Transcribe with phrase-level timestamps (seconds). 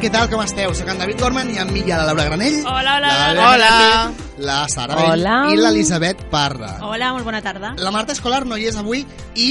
[0.00, 0.72] què tal, com esteu?
[0.76, 2.62] Soc en David Gorman i amb mi hi ha la Laura Granell.
[2.64, 3.66] Hola, hola, la hola.
[3.74, 5.34] Granell, La Sara Bell Hola.
[5.52, 6.78] i l'Elisabet Parra.
[6.86, 7.74] Hola, molt bona tarda.
[7.76, 9.02] La Marta Escolar no hi és avui
[9.36, 9.50] i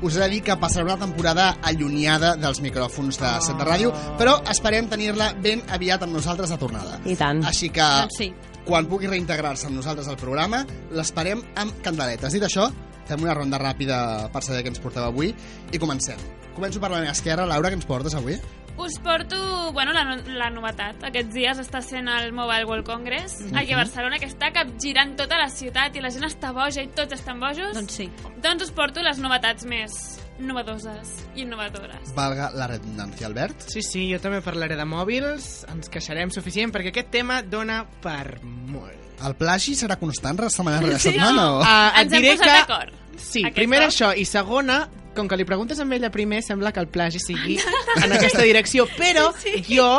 [0.00, 3.92] us he de dir que passarà una temporada allunyada dels micròfons de Set de Ràdio,
[4.16, 6.96] però esperem tenir-la ben aviat amb nosaltres de tornada.
[7.04, 7.44] I tant.
[7.44, 8.30] Així que, Doncs sí.
[8.64, 10.64] quan pugui reintegrar-se amb nosaltres al programa,
[10.96, 12.32] l'esperem amb candeletes.
[12.32, 12.70] Dit això,
[13.04, 15.34] fem una ronda ràpida per saber què ens porteu avui
[15.72, 16.16] i comencem.
[16.56, 17.44] Començo per la meva esquerra.
[17.46, 18.40] Laura, què ens portes avui?
[18.80, 19.36] Us porto,
[19.72, 21.02] bueno, la, no- la novetat.
[21.04, 25.36] Aquests dies està sent el Mobile World Congress aquí a Barcelona, que està capgirant tota
[25.38, 27.74] la ciutat i la gent està boja i tots estan bojos.
[27.76, 28.08] Doncs sí.
[28.42, 29.98] Doncs us porto les novetats més
[30.40, 32.14] novedoses i innovadores.
[32.16, 33.66] Valga la redundància, Albert.
[33.68, 38.38] Sí, sí, jo també parlaré de mòbils, ens queixarem suficient, perquè aquest tema dona per
[38.42, 38.96] molt.
[39.20, 41.44] El plagi serà constant setmana rere setmana?
[41.58, 41.60] o?
[41.60, 42.56] Ah, et Ens hem posat que...
[42.56, 42.96] d'acord.
[43.20, 43.90] Sí, Aquest primer cop.
[43.92, 44.78] això, i segona,
[45.14, 47.58] com que li preguntes a ella primer, sembla que el plagi sigui
[48.04, 49.30] en aquesta direcció, però
[49.66, 49.90] jo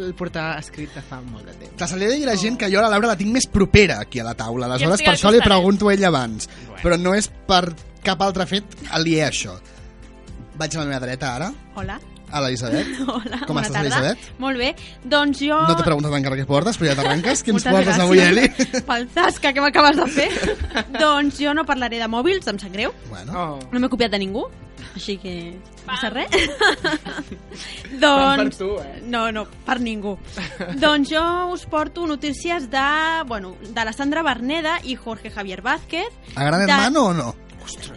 [0.00, 1.92] el portava escrit de fa molt de temps.
[1.98, 3.46] Li ha de dir a la gent que jo a la Laura la tinc més
[3.50, 4.66] propera aquí a la taula.
[4.70, 5.50] Aleshores, per això li costadet.
[5.50, 6.48] pregunto a ell abans.
[6.68, 6.80] Bueno.
[6.84, 7.64] Però no és per
[8.06, 8.64] cap altre fet
[8.96, 9.58] aliè a això.
[10.60, 11.98] Vaig a la meva dreta ara, Hola.
[12.32, 12.86] A l'Elisabet.
[13.14, 13.98] Hola, Com bona estàs, tarda.
[14.00, 14.30] Elisabet?
[14.42, 14.70] Molt bé.
[15.04, 15.58] Doncs jo...
[15.68, 17.42] No t'he preguntat encara què portes, però ja t'arrenques.
[17.44, 18.82] Què ens Moltes portes gràcies avui, Eli?
[18.90, 20.30] Pel zasca que m'acabes de fer.
[20.98, 22.94] doncs jo no parlaré de mòbils, em sap greu.
[23.10, 23.58] Bueno, Oh.
[23.72, 24.42] No m'he copiat de ningú,
[24.94, 26.30] així que no passa res.
[26.30, 28.58] Tant per doncs...
[28.58, 29.00] tu, eh?
[29.10, 30.16] No, no, per ningú.
[30.80, 31.22] doncs jo
[31.54, 32.84] us porto notícies de,
[33.26, 36.08] bueno, de la Sandra Berneda i Jorge Javier Vázquez.
[36.34, 37.34] a Gran de- Hermano o no?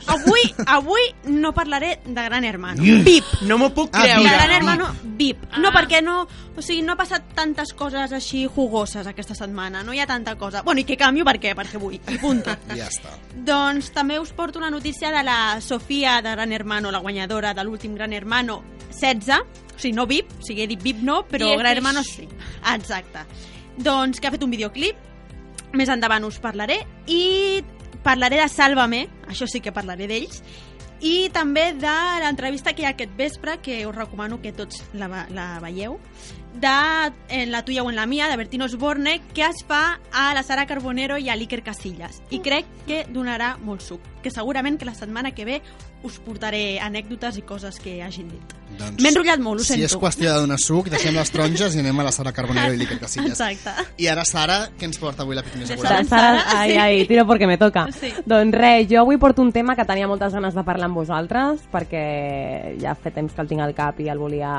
[0.08, 2.82] Avui, avui no parlaré de Gran Hermano.
[2.84, 3.24] VIP.
[3.44, 4.30] No m'ho puc Ah, De creure.
[4.30, 5.46] Gran Hermano VIP.
[5.58, 5.72] No, Ah.
[5.72, 9.84] perquè no, o sigui, no ha passat tantes coses així jugoses aquesta setmana.
[9.84, 10.62] No hi ha tanta cosa.
[10.64, 11.56] Bueno, i que canvio per què?
[11.56, 11.96] Perquè vull.
[11.96, 12.52] I punto.
[12.76, 13.10] Ja està.
[13.36, 17.64] doncs també us porto una notícia de la Sofia de Gran Hermano, la guanyadora de
[17.64, 19.42] l'últim Gran Hermano 16.
[19.76, 21.58] O sigui, no VIP, o sigui, he dit VIP no, però.
[21.58, 22.28] Gran Hermano sí.
[22.76, 23.20] Exacte.
[23.78, 24.96] Doncs que ha fet un videoclip,
[25.74, 27.64] més endavant us parlaré, i
[28.04, 30.44] parlaré de Sálvame, això sí que parlaré d'ells,
[31.04, 35.26] i també de l'entrevista que hi ha aquest vespre, que us recomano que tots la,
[35.36, 36.00] la veieu,
[36.54, 40.34] de En la tuya o en la mia, de Bertino Osborne, que es fa a
[40.34, 42.22] la Sara Carbonero i a l'Iker Casillas.
[42.30, 45.62] I crec que donarà molt suc, que segurament que la setmana que ve
[46.04, 48.63] us portaré anècdotes i coses que hagin dit.
[48.80, 49.86] Doncs, M'he enrotllat molt, ho si sento.
[49.86, 52.80] és qüestió de donar suc, deixem les taronges i anem a la Sara Carbonero i
[52.82, 53.40] l'Iker Casillas.
[53.44, 53.88] Exacte.
[54.02, 55.78] I ara, Sara, què ens porta avui la Agüera?
[55.78, 56.04] Sara.
[56.10, 56.78] Sara, ai, sí.
[56.82, 57.86] ai, tiro perquè me toca.
[57.94, 58.12] Sí.
[58.26, 61.64] Doncs res, jo avui porto un tema que tenia moltes ganes de parlar amb vosaltres
[61.74, 62.04] perquè
[62.82, 64.54] ja fa temps que el tinc al cap i el volia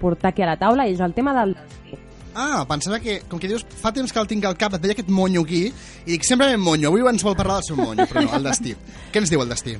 [0.00, 2.00] portar aquí a la taula i és el tema del destí.
[2.34, 4.96] Ah, pensava que, com que dius, fa temps que el tinc al cap, et veia
[4.96, 5.68] aquest monyo aquí,
[6.04, 8.48] i dic, sempre ve monyo, avui ens vol parlar del seu monyo, però no, el
[8.50, 8.74] destí.
[9.14, 9.76] Què ens diu el destí?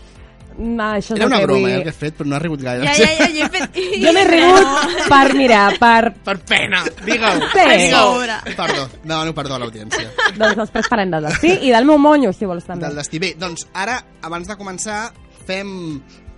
[0.56, 1.70] Mm, això és Era una que broma, vull...
[1.70, 2.86] eh, el que he fet, però no ha rigut gaire.
[2.86, 3.78] Ja, ja, ja, jo he fet...
[4.04, 6.12] Jo m'he rigut per, mira, per...
[6.28, 7.48] Per pena, digue-ho.
[7.54, 7.88] Sí.
[7.90, 8.36] Sobre.
[8.54, 10.12] Perdó, demano perdó a l'audiència.
[10.38, 12.86] Doncs després parlem del destí i del meu monyo, si vols també.
[12.86, 13.18] Del destí.
[13.22, 15.00] Bé, doncs ara, abans de començar,
[15.48, 15.74] fem...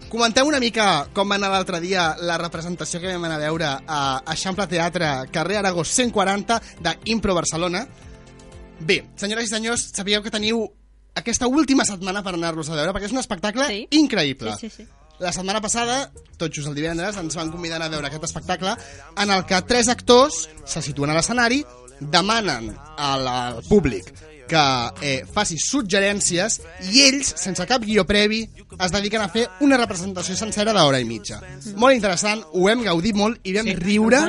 [0.06, 3.70] Comenteu una mica com va anar l'altre dia la representació que vam anar a veure
[3.90, 4.00] a
[4.32, 7.82] Eixample Teatre, carrer Aragó 140 d'Impro Barcelona.
[8.86, 10.62] Bé, senyores i senyors, sabíeu que teniu
[11.16, 13.80] aquesta última setmana per anar-los a veure, perquè és un espectacle Sí.
[13.90, 14.54] increïble.
[14.60, 14.88] Sí, sí, sí.
[15.18, 18.74] La setmana passada, tot just el divendres, ens van convidar a veure aquest espectacle
[19.16, 21.62] en el que tres actors se situen a l'escenari,
[22.00, 24.12] demanen al, al públic
[24.48, 24.62] que
[25.02, 26.60] eh, faci suggerències
[26.92, 28.42] i ells, sense cap guió previ,
[28.78, 31.40] es dediquen a fer una representació sencera d'hora i mitja.
[31.76, 34.20] Molt interessant, ho hem gaudit molt i vam Sí, riure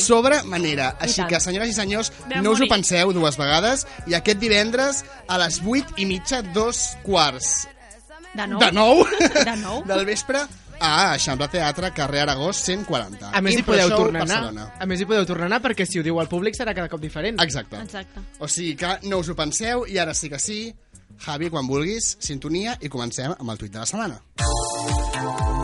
[0.00, 0.96] sobre manera.
[1.00, 3.86] Així que, senyores i senyors, Vam no us ho penseu dues vegades.
[4.06, 7.68] I aquest divendres a les 8 i mitja, dos quarts.
[8.32, 8.58] De nou.
[8.60, 9.04] de nou,
[9.44, 9.82] De nou.
[9.90, 10.40] del vespre
[10.82, 13.30] a Eixample Teatre, carrer Aragó 140.
[13.30, 14.40] A més, hi podeu Show, tornar a anar.
[14.42, 14.66] Barcelona.
[14.82, 16.90] A més, hi podeu tornar a anar perquè si ho diu al públic serà cada
[16.92, 17.40] cop diferent.
[17.44, 17.80] Exacte.
[17.86, 18.24] Exacte.
[18.42, 20.62] O sigui que no us ho penseu i ara sí que sí.
[21.22, 25.61] Javi, quan vulguis, sintonia i comencem amb el tuit de la setmana.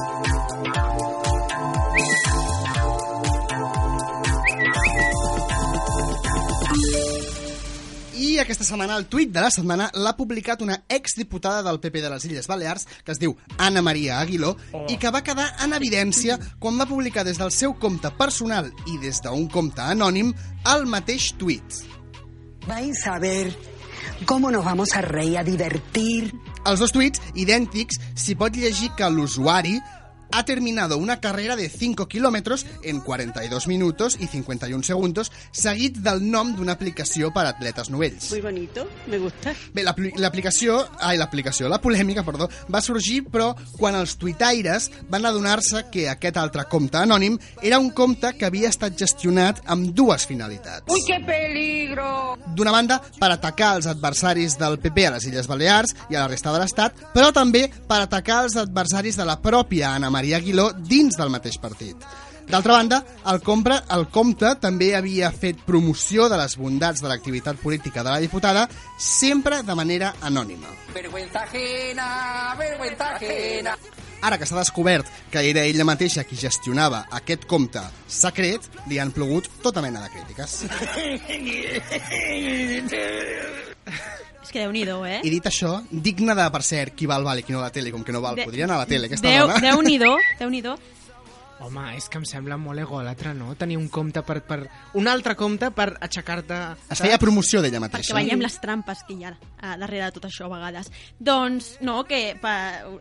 [8.39, 12.11] I aquesta setmana el tuit de la setmana l'ha publicat una exdiputada del PP de
[12.13, 13.33] les Illes Balears que es diu
[13.67, 14.85] Anna Maria Aguiló oh.
[14.87, 18.95] i que va quedar en evidència quan va publicar des del seu compte personal i
[19.03, 20.31] des d'un compte anònim
[20.71, 21.81] el mateix tuit.
[22.69, 23.51] Vais a ver
[24.25, 26.31] cómo nos vamos a reír, a divertir.
[26.63, 29.81] Els dos tuits, idèntics, s'hi pot llegir que l'usuari
[30.33, 36.31] ha terminado una carrera de 5 kilómetros en 42 minutos y 51 segundos, seguit del
[36.31, 38.31] nom d'una aplicació per a atletes novells.
[38.31, 39.55] Muy bonito, me gusta.
[39.73, 45.25] Bé, l'apli- l'aplicació, ai, l'aplicació, la polèmica, perdó, va sorgir, però quan els tuitaires van
[45.27, 50.27] adonar-se que aquest altre compte anònim era un compte que havia estat gestionat amb dues
[50.27, 50.85] finalitats.
[50.93, 52.37] ¡Uy, qué peligro!
[52.55, 56.29] D'una banda, per atacar els adversaris del PP a les Illes Balears i a la
[56.29, 60.73] resta de l'Estat, però també per atacar els adversaris de la pròpia Anna Maria Aguiló
[60.73, 61.97] dins del mateix partit.
[62.49, 67.61] D'altra banda, el, compre, el compte també havia fet promoció de les bondats de l'activitat
[67.61, 68.65] política de la diputada,
[68.97, 70.73] sempre de manera anònima.
[70.95, 73.77] Vergüenza ajena, vergüenza ajena.
[74.23, 79.13] Ara que s'ha descobert que era ella mateixa qui gestionava aquest compte secret, li han
[79.13, 80.65] plogut tota mena de crítiques.
[84.49, 85.19] És que déu-n'hi-do, eh?
[85.29, 87.73] I dit això, digne de, per cert, qui val val i qui no a la
[87.75, 89.59] tele, com que no val, De- podria anar a la tele, aquesta Déu, dona.
[89.61, 90.73] Déu-n'hi-do, Déu-n'hi-do.
[91.61, 93.55] Home, és que em sembla molt egòlatra, no?
[93.59, 94.37] Tenir un compte per...
[94.47, 94.61] per
[94.95, 96.55] un altre compte per aixecar-te...
[96.95, 98.15] Es feia promoció d'ella Perquè mateixa.
[98.15, 100.91] veiem les trampes que hi ha a darrere de tot això a vegades.
[101.19, 102.53] Doncs, no, que pa,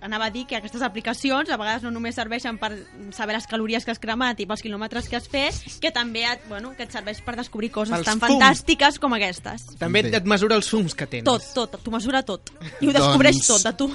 [0.01, 2.71] anava a dir que aquestes aplicacions a vegades no només serveixen per
[3.13, 6.41] saber les calories que has cremat i pels quilòmetres que has fet, que també et,
[6.49, 8.39] bueno, que et serveix per descobrir coses Pels tan fums.
[8.39, 9.67] fantàstiques com aquestes.
[9.77, 10.15] També Bé.
[10.17, 11.29] et mesura els fums que tens.
[11.29, 12.49] Tot, tot, t'ho mesura tot.
[12.81, 13.91] I ho descobreix Doncs- tot de tu.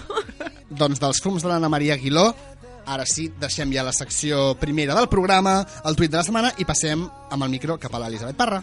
[0.70, 2.31] Doncs dels fums de l'Anna Maria Aguiló,
[2.87, 6.64] ara sí, deixem ja la secció primera del programa, el tuit de la setmana, i
[6.69, 8.62] passem amb el micro cap a l'Elisabet Parra.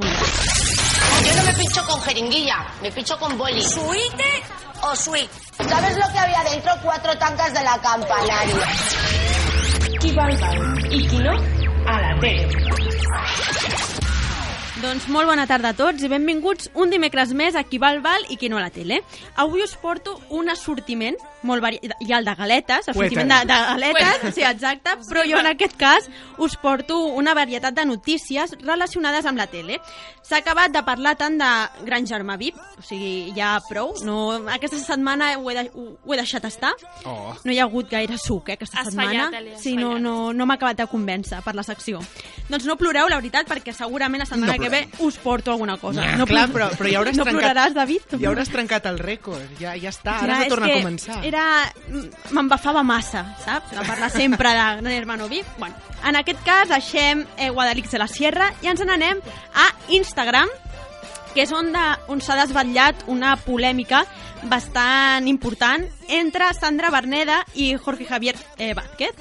[0.00, 3.62] Yo no me pincho con jeringuilla, me pincho con boli.
[3.62, 4.42] ¿Suite
[4.82, 5.30] o sweet?
[5.68, 6.72] ¿Sabes lo que había dentro?
[6.82, 8.66] Cuatro tancas de la campanaria.
[10.00, 10.08] Qui.
[10.90, 11.32] I qui no,
[11.86, 12.48] a la tele.
[14.80, 18.22] Doncs molt bona tarda a tots i benvinguts un dimecres més a Qui val val
[18.32, 19.02] i qui no a la tele.
[19.36, 21.80] Avui us porto un assortiment molt vari...
[22.00, 25.76] Hi ha el de galetes, assortiment de, de galetes, sí, exacte, però jo en aquest
[25.80, 26.08] cas
[26.40, 29.76] us porto una varietat de notícies relacionades amb la tele.
[30.24, 31.50] S'ha acabat de parlar tant de
[31.84, 33.92] Gran Germà VIP, o sigui, ja prou.
[34.06, 34.16] No,
[34.52, 36.72] aquesta setmana ho he, de, ho, ho he deixat estar.
[37.04, 37.34] Oh.
[37.44, 39.26] No hi ha hagut gaire suc, eh, aquesta Has setmana.
[39.28, 40.04] fallat, Eli, has sí, no, fallat.
[40.08, 42.00] no, no m'ha acabat de convèncer per la secció.
[42.48, 45.76] Doncs no ploreu, la veritat, perquè segurament la setmana No que ve us porto alguna
[45.80, 46.04] cosa.
[46.18, 47.40] No clar, però, però ja hauràs no trencat...
[47.40, 48.16] ploraràs, David?
[48.20, 49.44] Ja hauràs trencat el rècord.
[49.60, 51.20] Ja, ja està, ara has de tornar a començar.
[51.26, 51.44] Era...
[52.30, 53.74] M'embafava massa, saps?
[53.76, 55.46] De parlar sempre de Gran Hermano VIP.
[55.58, 55.76] Bueno,
[56.06, 59.20] en aquest cas deixem eh, Guadalix de la Sierra i ens n'anem
[59.54, 60.50] a Instagram,
[61.34, 64.04] que és on, de, on s'ha desvetllat una polèmica
[64.50, 69.14] bastant important entre Sandra Berneda i Jorge Javier eh, Vázquez.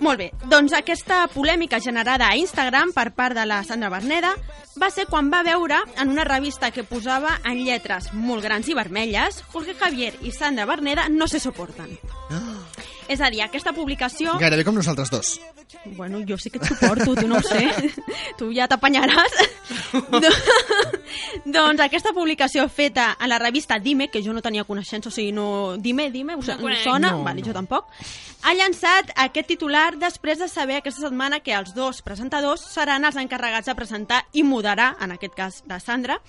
[0.00, 4.32] Molt bé, doncs aquesta polèmica generada a Instagram per part de la Sandra Berneda
[4.80, 8.76] va ser quan va veure en una revista que posava en lletres molt grans i
[8.78, 11.98] vermelles Jorge Javier i Sandra Berneda no se soporten.
[13.10, 14.36] És a dir, aquesta publicació...
[14.38, 15.32] Gairebé com nosaltres dos.
[15.96, 17.64] Bueno, jo sí que et suporto, tu no ho sé.
[18.38, 19.34] tu ja t'apanyaràs.
[20.22, 20.30] Do-
[21.44, 25.32] doncs aquesta publicació feta a la revista Dime, que jo no tenia coneixença, o sigui,
[25.34, 25.76] no...
[25.78, 27.10] Dime, Dime, us, No us sona?
[27.16, 27.48] No, vale, no.
[27.50, 27.90] jo tampoc.
[28.46, 33.18] Ha llançat aquest titular després de saber aquesta setmana que els dos presentadors seran els
[33.20, 36.20] encarregats de presentar i moderar, en aquest cas la Sandra,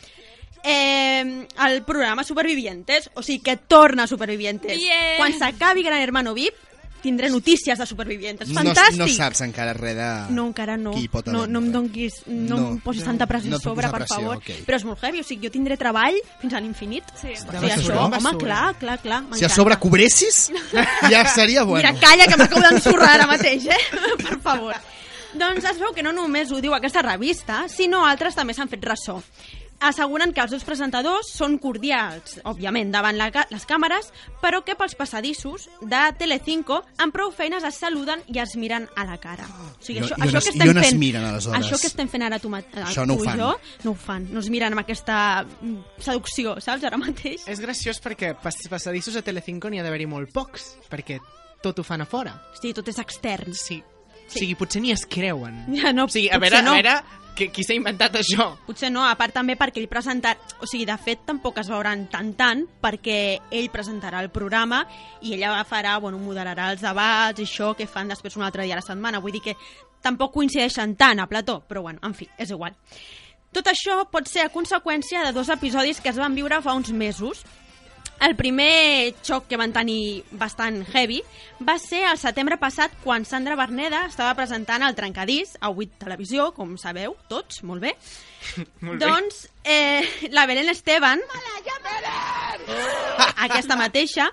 [0.64, 4.78] eh, el programa Supervivientes, o sigui que torna Supervivientes.
[4.78, 5.18] Bien.
[5.22, 6.56] Quan s'acabi Gran Hermano VIP,
[7.01, 8.50] tindré notícies de Supervivientes.
[8.50, 8.98] No, Fantàstic!
[9.00, 10.10] no saps encara res de...
[10.36, 10.91] No, encara no.
[10.93, 12.70] Qui pot no, no em donguis, no, No.
[12.72, 14.38] em posis tanta pressió No no sobre, posar per pressió, favor.
[14.38, 14.65] ok.
[14.67, 17.03] Però és molt heavy, o sigui, jo tindré treball fins a l'infinit.
[17.20, 17.34] Sí.
[17.34, 19.24] O sigui, això, home, clar, clar, clar.
[19.34, 20.51] Si a sobre cobressis,
[21.12, 21.81] ja seria bueno.
[21.88, 23.81] Mira, calla, que m'acabo d'ensorrar ara mateix, eh?
[24.27, 24.75] per favor.
[25.34, 28.84] Doncs es veu que no només ho diu aquesta revista, sinó altres també s'han fet
[28.84, 29.22] ressò.
[29.82, 34.12] Asseguren que els dos presentadors són cordials, òbviament, davant la, les càmeres,
[34.42, 39.06] però que pels passadissos de Telecinco amb prou feines es saluden i es miren a
[39.10, 39.48] la cara.
[39.50, 41.00] O sigui, I això, on- i on això es- que i estem on es fent,
[41.00, 41.66] miren, aleshores?
[41.66, 43.40] Això que estem fent ara tu, mat- Això no ho tu i fan.
[43.40, 43.52] jo,
[43.84, 44.28] no ho fan.
[44.32, 47.48] No es miren amb aquesta mm, seducció, saps, ara mateix.
[47.48, 51.20] És graciós perquè pas passadissos a Telecinco n'hi ha d'haver-hi molt pocs, perquè
[51.62, 52.38] tot ho fan a fora.
[52.62, 53.54] Sí, tot és extern.
[53.54, 53.82] Sí.
[54.32, 55.66] O sigui, potser ni es creuen.
[55.82, 56.74] Ja no, o sigui, a veure, no.
[56.74, 56.96] a veure,
[57.36, 58.48] qui, qui s'ha inventat això?
[58.68, 60.40] Potser no, a part també perquè ell presentarà...
[60.62, 63.20] O sigui, de fet, tampoc es veuran tant tant, perquè
[63.52, 64.84] ell presentarà el programa
[65.22, 68.78] i ella farà, bueno, moderarà els debats i això que fan després un altre dia
[68.78, 69.24] a la setmana.
[69.24, 69.58] Vull dir que
[70.04, 72.76] tampoc coincideixen tant a plató, però bueno, en fi, és igual.
[73.52, 76.92] Tot això pot ser a conseqüència de dos episodis que es van viure fa uns
[76.96, 77.44] mesos.
[78.22, 81.24] El primer xoc que van tenir bastant heavy
[81.66, 86.51] va ser el setembre passat quan Sandra Berneda estava presentant el Trencadís a 8 Televisió,
[86.54, 87.96] com sabeu, tots, molt bé.
[88.86, 89.06] Molt bé.
[89.06, 91.20] Doncs eh, la Belén Esteban,
[93.46, 94.32] aquesta mateixa,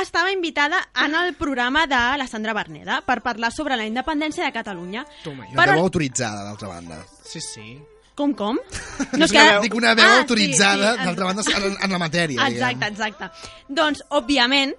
[0.00, 4.52] estava invitada en el programa de la Sandra Berneda per parlar sobre la independència de
[4.52, 5.04] Catalunya.
[5.24, 7.02] Toma Però- autoritzada, d'altra banda.
[7.24, 7.78] Sí, sí.
[8.20, 8.60] Com, com?
[9.16, 9.42] No és que...
[9.64, 12.48] Dic una veu Ah, sí, autoritzada, sí, d'altra banda, en, en la matèria.
[12.50, 13.28] Exacte, exacte.
[13.72, 14.74] Doncs, òbviament,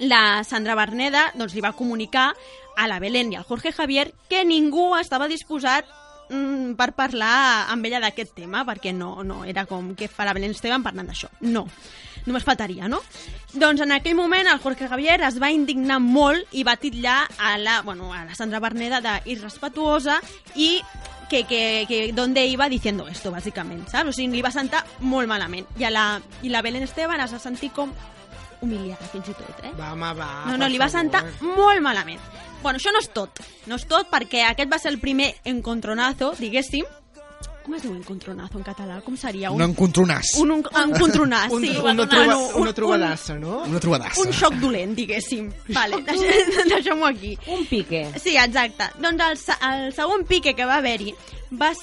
[0.00, 2.30] la Sandra Berneda doncs, li va comunicar
[2.78, 5.88] a la Belén i al Jorge Javier que ningú estava disposat
[6.30, 10.36] mm, per parlar amb ella d'aquest tema, perquè no, no era com que fa la
[10.36, 11.28] Belén Esteban parlant d'això.
[11.42, 11.66] No,
[12.26, 13.00] només faltaria, no?
[13.52, 17.56] Doncs en aquell moment el Jorge Javier es va indignar molt i va titllar a
[17.58, 20.20] la, bueno, a la Sandra Berneda d'irrespetuosa
[20.54, 20.80] i
[21.28, 24.10] que, que, que donde iba diciendo esto, bàsicament, saps?
[24.10, 25.66] O sigui, li va sentar molt malament.
[25.78, 26.04] I, a la,
[26.42, 27.92] i la Belén Esteban es va sentir com
[28.60, 29.70] humiliada, fins i tot, eh?
[29.78, 31.00] Va, home, va, No, no, li va favor.
[31.00, 31.24] sentar
[31.56, 32.20] molt malament.
[32.62, 33.40] Bueno, això no és tot.
[33.70, 36.84] No és tot perquè aquest va ser el primer encontronazo, diguéssim.
[37.70, 38.96] Com es diu encontronazo en català?
[39.06, 39.52] Com seria?
[39.54, 40.32] Un encontronàs.
[40.42, 41.76] Un, un, un encontronàs, Un, sí.
[41.78, 43.60] una, troba, Bueno, un- una trobadassa, no?
[43.62, 44.24] Una trobadassa.
[44.24, 45.52] Un xoc dolent, diguéssim.
[45.68, 47.36] Vale, deixem- deixem-ho aquí.
[47.46, 48.00] Un pique.
[48.18, 48.88] Sí, exacte.
[48.98, 49.38] Doncs el,
[49.70, 51.14] el segon pique que va haver-hi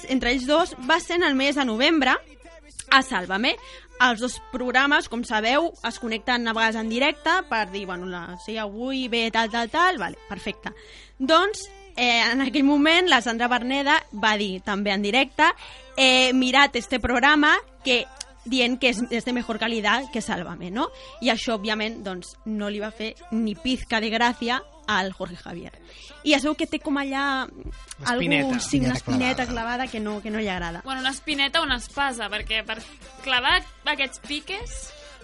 [0.10, 2.17] entre ells dos va ser en el mes de novembre
[2.91, 3.56] a Sálvame.
[4.03, 8.36] Els dos programes, com sabeu, es connecten a vegades en directe per dir, bueno, la,
[8.44, 10.70] sí, avui ve tal, tal, tal, vale, perfecte.
[11.17, 11.63] Doncs,
[11.98, 15.50] eh, en aquell moment, la Sandra Berneda va dir, també en directe,
[15.98, 18.06] eh, mirad este programa que
[18.48, 20.88] dient que és, és de mejor qualitat que Sálvame, no?
[21.22, 25.74] I això, òbviament, doncs, no li va fer ni pizca de gràcia al Jorge Javier.
[26.24, 27.44] I es veu que té com allà
[28.08, 29.48] algú, sí, una Espineta espineta clavada.
[29.51, 30.82] clavada que no, que no li agrada.
[30.86, 32.80] Bueno, una espineta o una espasa, perquè per
[33.24, 34.77] clavar aquests piques...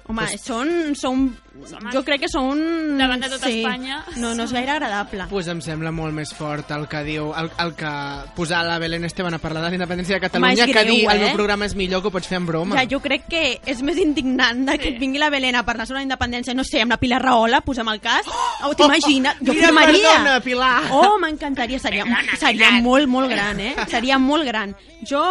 [0.07, 0.69] Home, són,
[1.00, 1.29] són...
[1.53, 2.60] Home, Jo crec que són...
[2.98, 4.00] davant de tota Espanya.
[4.17, 5.27] No, no és gaire agradable.
[5.29, 7.91] pues em sembla molt més fort el que diu el, el que
[8.36, 11.22] posar la Belén Esteban a parlar de la independència de Catalunya que greu, dir el
[11.22, 11.27] eh?
[11.27, 12.75] meu programa és millor que ho pots fer en broma.
[12.75, 15.86] Ja, jo crec que és més indignant de que et vingui la Belén a parlar
[15.88, 18.27] sobre la independència, no sé, amb la Pilar Rahola, posem el cas.
[18.65, 19.39] Oh, T'imagines?
[19.45, 20.74] Jo Mira, perdona, Pilar.
[20.91, 21.79] Oh, m'encantaria.
[21.79, 22.03] Seria,
[22.41, 23.74] seria molt, molt gran, eh?
[23.91, 24.74] Seria molt gran.
[25.07, 25.24] Jo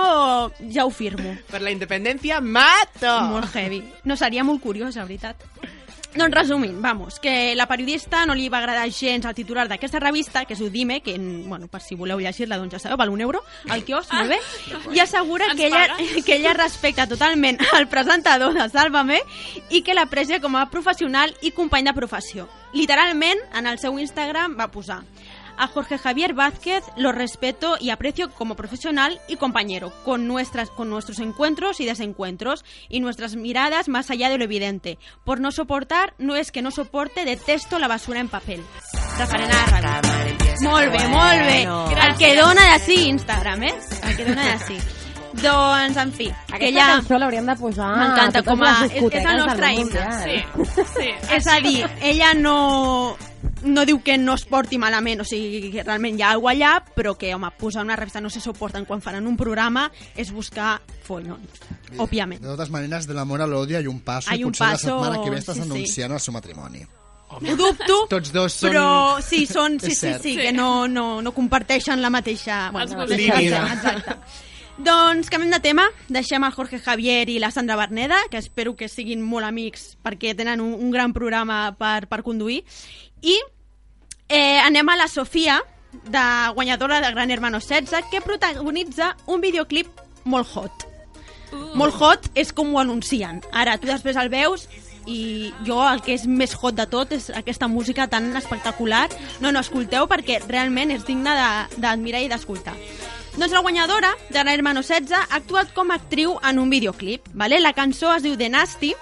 [0.71, 1.35] ja ho firmo.
[1.51, 3.13] Per la independència, mato!
[3.33, 3.83] Molt heavy.
[4.09, 5.49] No, seria molt curiós, la veritat.
[6.15, 10.43] Doncs resumint, vamos, que la periodista no li va agradar gens el titular d'aquesta revista,
[10.45, 13.41] que és Udime, que, bueno, per si voleu llegir-la, doncs ja sabeu, val un euro,
[13.73, 14.39] al quiosc, molt bé,
[14.93, 15.87] i assegura que ella,
[16.27, 19.23] que ella respecta totalment el presentador de Sálvame
[19.71, 22.49] i que l'aprecia com a professional i company de professió.
[22.77, 25.01] Literalment, en el seu Instagram va posar
[25.59, 30.91] a Jorge Javier Vázquez lo respeto y aprecio como profesional y compañero, con, nuestras, con
[30.91, 34.99] nuestros encuentros y desencuentros y nuestras miradas más allá de lo evidente.
[35.25, 38.63] Por no soportar, no es que no soporte, detesto la basura en papel.
[40.63, 41.63] Molt bé, molt bé.
[42.07, 43.75] El que dona de sí Instagram, eh?
[44.05, 44.79] El que dona de sí.
[45.43, 46.87] Doncs, en fi, que Aquesta ella...
[46.99, 50.13] cançó l'hauríem de posar M'encanta, com a- és- és himne, mundial.
[50.23, 51.09] Sí, sí.
[51.39, 53.17] És a dir, ella no,
[53.63, 56.73] no diu que no es porti malament, o sigui, que realment hi ha alguna allà,
[56.97, 60.81] però que, home, posar una revista no se soporten quan faran un programa és buscar
[61.07, 61.63] follons,
[61.99, 62.43] òbviament.
[62.43, 64.73] De totes maneres, de l'amor a l'odi hi ha un passo Hay i un potser
[64.73, 65.71] passo, la setmana que ve estàs sí, sí.
[65.71, 66.87] anunciant el seu matrimoni.
[67.33, 68.69] Ho dubto, Tots dos són...
[68.69, 68.87] però
[69.25, 70.23] sí, són, sí, sí, cert.
[70.23, 72.67] sí, que no, no, no comparteixen la mateixa...
[72.75, 73.39] Mateixa Línia.
[73.41, 74.51] vida, Exacte.
[74.83, 78.89] Doncs canviem de tema, deixem el Jorge Javier i la Sandra Berneda, que espero que
[78.89, 82.63] siguin molt amics perquè tenen un, un gran programa per, per conduir,
[83.23, 83.37] i
[84.29, 85.61] eh, anem a la Sofia,
[86.09, 86.23] de
[86.55, 89.89] guanyadora de Gran Hermano 16, que protagonitza un videoclip
[90.25, 90.87] molt hot.
[91.77, 93.43] Molt hot és com ho anuncien.
[93.53, 94.67] Ara, tu després el veus
[95.05, 99.09] i jo el que és més hot de tot és aquesta música tan espectacular.
[99.41, 102.75] No, no, escolteu perquè realment és digne de- d'admirar i d'escoltar.
[103.37, 107.29] Doncs la guanyadora de Gran Hermano 16 ha actuat com a actriu en un videoclip.
[107.35, 107.61] Vale?
[107.61, 108.95] La cançó es diu The Nasty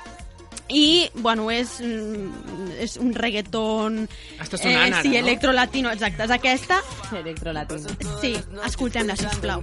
[0.71, 4.09] i, bueno, és, mm, és un reggaeton...
[4.41, 5.19] Està sonant eh, ara, Sí, no?
[5.25, 6.25] electrolatino, exacte.
[6.25, 6.81] És aquesta.
[7.17, 7.97] Electrolatino.
[8.21, 8.37] Sí,
[8.67, 9.63] escoltem-la, sisplau.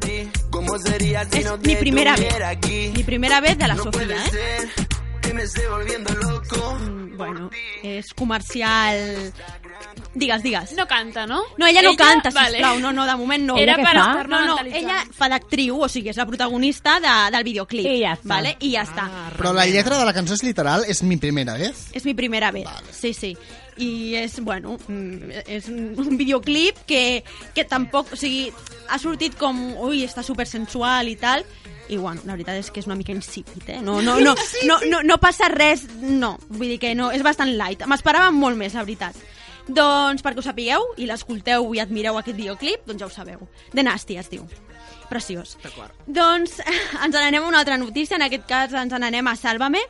[0.50, 2.34] ¿Cómo sería si És mi primera vez.
[2.96, 3.76] Mi primera vez de la
[5.34, 5.96] No Sofia, puede eh?
[5.96, 6.28] ser
[6.80, 7.50] Mm, bueno,
[7.84, 9.34] és comercial...
[10.14, 10.72] Digues, digues.
[10.74, 11.44] No canta, no?
[11.58, 12.58] No, ella no canta, Vale.
[12.58, 12.80] sisplau.
[12.80, 13.58] No, no, de moment no.
[13.58, 14.06] Era Ella per fa?
[14.10, 14.84] estar-me No, no, mentalitzant.
[14.84, 17.86] ella fa d'actriu, o sigui, és la protagonista de, del videoclip.
[17.86, 18.30] I ja està.
[18.32, 18.56] Vale?
[18.60, 19.06] I ja està.
[19.38, 21.88] Però la lletra de la cançó és literal, és mi primera vez.
[21.94, 22.68] És mi primera vez.
[22.92, 23.36] Sí, sí.
[23.78, 28.52] I és, bueno, mm, és un un videoclip que, que tampoc, o sigui,
[28.90, 31.46] ha sortit com, ui, està super sensual i tal,
[31.90, 33.80] i bueno, la veritat és que és una mica insípid, eh?
[33.82, 34.36] No, no, no,
[34.68, 37.86] no, no, no passa res, no, vull dir que no, és bastant light.
[37.88, 39.18] M'esperava molt més, la veritat.
[39.68, 43.48] Doncs perquè ho sapigueu i l'escolteu i admireu aquest videoclip, doncs ja ho sabeu.
[43.74, 44.48] The Nasty es diu.
[45.08, 45.56] Preciós.
[46.08, 46.60] Doncs
[47.04, 49.84] ens n'anem a una altra notícia, en aquest cas ens n'anem a Sálvame,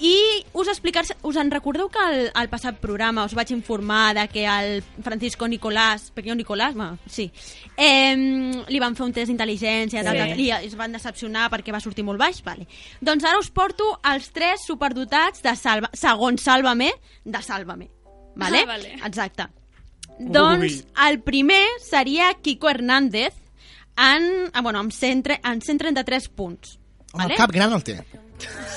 [0.00, 4.26] i us explicar us en recordeu que al, al passat programa us vaig informar de
[4.28, 7.30] que el Francisco Nicolás, Pequeño Nicolás, bueno, sí,
[7.76, 8.16] eh,
[8.68, 10.04] li van fer un test d'intel·ligència Sí.
[10.04, 12.66] tal, i es van decepcionar perquè va sortir molt baix, vale.
[13.00, 16.90] Doncs ara us porto els tres superdotats de Salva, segons Sálvame,
[17.24, 17.90] de Sálvame.
[18.34, 18.64] Vale?
[18.64, 18.96] Ah, vale.
[19.04, 19.46] Exacte.
[20.18, 23.34] Doncs el primer seria Kiko Hernández
[23.96, 26.78] en, ah, bueno, amb, 100, amb 133 punts.
[27.12, 28.00] Home, el cap gran el té.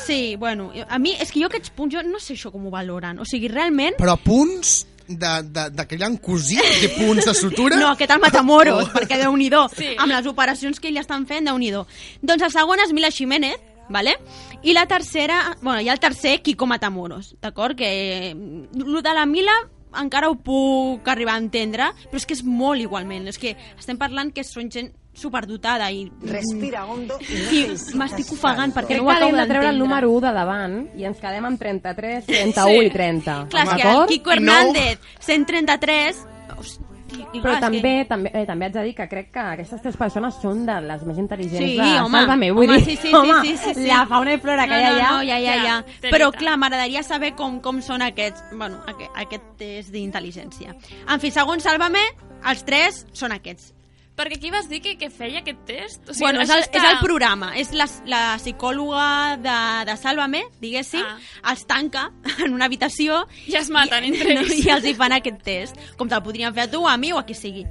[0.06, 2.72] Sí, bueno, a mi, és que jo aquests punts, jo no sé això com ho
[2.74, 3.20] valoren.
[3.20, 3.98] O sigui, realment...
[4.00, 7.76] Però punts de, de, de que li han cosit, té punts de sutura...
[7.80, 8.92] No, aquest el Matamoros, Oh.
[8.96, 9.66] perquè déu-n'hi-do.
[9.76, 9.94] Sí.
[9.98, 11.86] Amb les operacions que ell estan fent, déu-n'hi-do.
[12.22, 13.58] Doncs el segon és Mila Jiménez,
[13.90, 14.18] vale?
[14.64, 17.76] I la tercera, bueno, i el tercer, Kiko Matamoros, d'acord?
[17.80, 19.56] Que mm, lo de la Mila
[19.98, 23.28] encara ho puc arribar a entendre, però és que és molt igualment.
[23.32, 26.06] És que estem parlant que són gent superdotada i...
[26.28, 27.64] Respira hondo I
[27.98, 30.76] m'estic ofegant perquè Crec no ho que acabo de treure el número 1 de davant
[30.98, 33.40] i ens quedem amb 33, 31 i 30.
[33.54, 34.04] Clar, és que el?
[34.14, 36.28] Kiko Hernández, 133...
[36.58, 39.84] Hosti, Però clar, és també, també, eh, també haig de dir que crec que aquestes
[39.84, 42.50] tres persones són de les més intel·ligents Sí, de home, Sálvame.
[42.56, 43.86] Vull home, dir, sí, sí, sí, home, sí, sí, sí.
[43.88, 45.14] la fauna i flora que no, hi ha no, allà...
[45.14, 45.78] no, ja, ja, ja.
[45.78, 50.76] Ja, té Però clar, m'agradaria saber com, com són aquests, bueno, aquest, aquest test d'intel·ligència.
[51.08, 52.04] En fi, segons Sálvame,
[52.52, 53.77] els tres són aquests.
[54.18, 56.02] Perquè aquí vas dir que, que feia aquest test?
[56.10, 59.58] O sigui, bueno, és el, està- és el programa, és la, la psicòloga de,
[59.92, 61.20] de Sálvame, diguéssim, Ah.
[61.52, 62.08] els tanca
[62.44, 64.58] en una habitació I es maten i, entre no, ells.
[64.66, 67.20] i els hi fan aquest test, com te'l podrien fer a tu, a mi o
[67.22, 67.66] a qui sigui.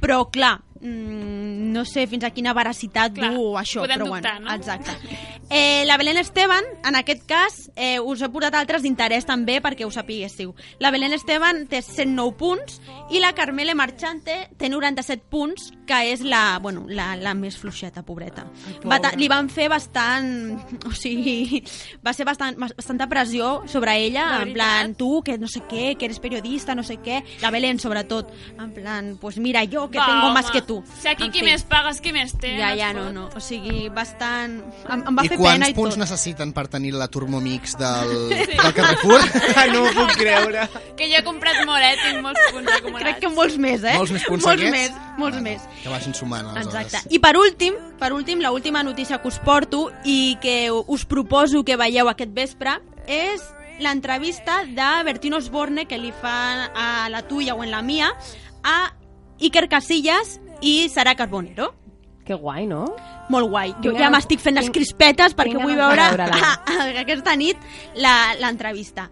[0.00, 4.34] Però, clar, mm, no sé fins a quina veracitat Clar, du això, podem però dubtar,
[4.40, 4.56] bueno, no?
[4.56, 4.90] exacte.
[5.50, 9.84] Eh, la Belén Esteban, en aquest cas, eh, us he portat altres d'interès també perquè
[9.84, 10.54] ho sapiguéssiu.
[10.78, 16.22] La Belén Esteban té 109 punts i la Carmele Marchante té 97 punts, que és
[16.22, 18.46] la, bueno, la, la més fluixeta, pobreta.
[18.86, 20.30] Va, li van fer bastant...
[20.90, 21.60] O sigui,
[22.04, 26.06] va ser bastant, bastanta pressió sobre ella, en plan, tu, que no sé què, que
[26.08, 27.20] eres periodista, no sé què.
[27.42, 30.34] La Belén, sobretot, en plan, pues mira, yo que Va, tengo home.
[30.34, 30.78] más que tu.
[31.02, 31.46] Si aquí En qui fi.
[31.50, 32.54] més pagues, qui més té.
[32.60, 33.26] Ja, ja, no, no.
[33.36, 34.54] O sigui, bastant...
[34.86, 36.02] Em, em va I fer quants pena i punts tot.
[36.04, 39.20] necessiten per tenir la Turmomix del, del Carrefour?
[39.60, 40.62] Ah, no ho puc creure.
[40.96, 41.96] Que jo he comprat molt, eh?
[42.00, 43.04] Tinc molts punts acumulats.
[43.04, 43.96] Crec que molts més, eh?
[43.98, 44.76] Molts més punts molts aquests?
[44.78, 45.66] més, molts més.
[45.82, 46.86] Que vagin sumant, aleshores.
[46.86, 47.10] Exacte.
[47.12, 51.64] I per últim, per últim, la última notícia que us porto i que us proposo
[51.66, 52.78] que veieu aquest vespre
[53.10, 53.42] és
[53.80, 58.10] l'entrevista de Bertino Osborne que li fa a la tuya o en la mia
[58.62, 58.92] a
[59.40, 61.72] Iker Casillas i Sara Carbonero.
[62.24, 62.84] Que guai, no?
[63.32, 63.72] Molt guai.
[63.82, 66.04] Jo ja m'estic fent les crispetes perquè vull veure
[67.02, 67.58] aquesta nit
[67.96, 69.08] la- l'entrevista.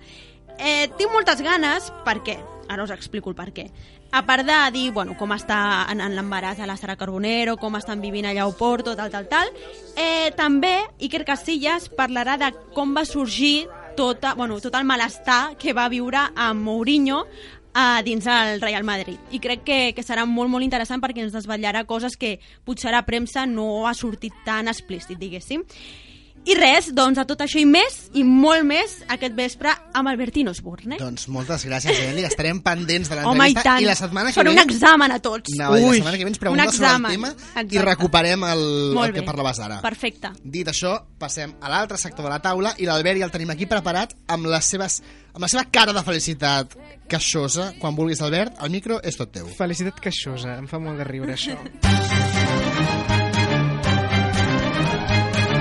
[0.59, 2.37] Eh, tinc moltes ganes, per què?
[2.69, 3.69] Ara us explico el per què.
[4.13, 7.77] A part de dir bueno, com està en, en l'embaràs de la Sara Carbonero, com
[7.77, 9.51] estan vivint allà a Oporto, tal, tal, tal,
[9.97, 13.67] eh, també Iker Casillas parlarà de com va sorgir
[13.99, 17.25] tota, bueno, tot el malestar que va viure amb Mourinho
[17.79, 19.21] a dins el Real Madrid.
[19.31, 23.05] I crec que, que serà molt, molt interessant perquè ens desvetllarà coses que potser a
[23.07, 25.63] premsa no ha sortit tan explícit, diguéssim.
[26.49, 30.55] I res, doncs a tot això i més, i molt més, aquest vespre amb Albertino
[30.55, 30.97] Osborne.
[30.97, 32.25] Doncs moltes gràcies, Eli.
[32.25, 33.75] Estarem pendents de Home, i l'entrevista.
[33.85, 34.55] I la setmana que ve...
[34.55, 35.53] un examen a tots.
[35.59, 37.77] No, i la setmana que ve ens un pregunta sobre el tema Exacte.
[37.77, 38.65] i recuperem el,
[38.97, 39.83] Molt el que parlaves ara.
[39.85, 40.33] Perfecte.
[40.43, 43.69] Dit això, passem a l'altre sector de la taula i l'Albert ja el tenim aquí
[43.69, 45.03] preparat amb, les seves,
[45.35, 46.79] amb la seva cara de felicitat
[47.13, 47.75] queixosa.
[47.83, 49.53] Quan vulguis, Albert, el micro és tot teu.
[49.61, 51.61] Felicitat queixosa, em fa molt de riure això.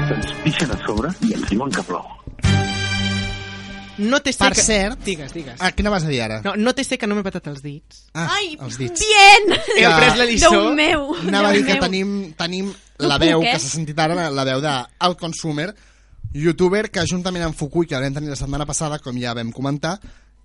[0.08, 2.06] Ens pixen a sobre i ens diuen que plou.
[3.98, 4.62] No té Per que...
[4.62, 5.00] cert...
[5.04, 5.58] Digues, digues.
[5.60, 6.38] Ah, quina vas a dir ara?
[6.46, 8.04] No, no té ser que no m'he patat els dits.
[8.13, 9.02] Ah, Ai, els dits.
[9.02, 9.58] bien!
[9.80, 10.52] He après la lliçó.
[10.54, 11.08] Déu meu!
[11.24, 11.86] Anava a dir Déu que meu.
[11.88, 13.56] tenim, tenim No la puc, veu eh?
[13.56, 15.72] que s'ha sentit ara, la veu d'Outconsumer,
[16.38, 19.96] youtuber que juntament amb Fukui, que vam tenir la setmana passada, com ja vam comentar,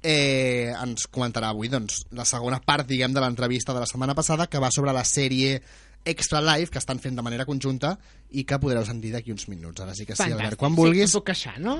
[0.02, 4.48] eh, ens comentarà avui doncs, la segona part, diguem, de l'entrevista de la setmana passada,
[4.48, 5.60] que va sobre la sèrie
[6.04, 7.96] extra live que estan fent de manera conjunta
[8.32, 9.80] i que podreu sentir d'aquí uns minuts.
[9.84, 10.24] Ara sí que sí.
[10.26, 11.76] Albert, quan vulguis, Sí, puc queixar, no?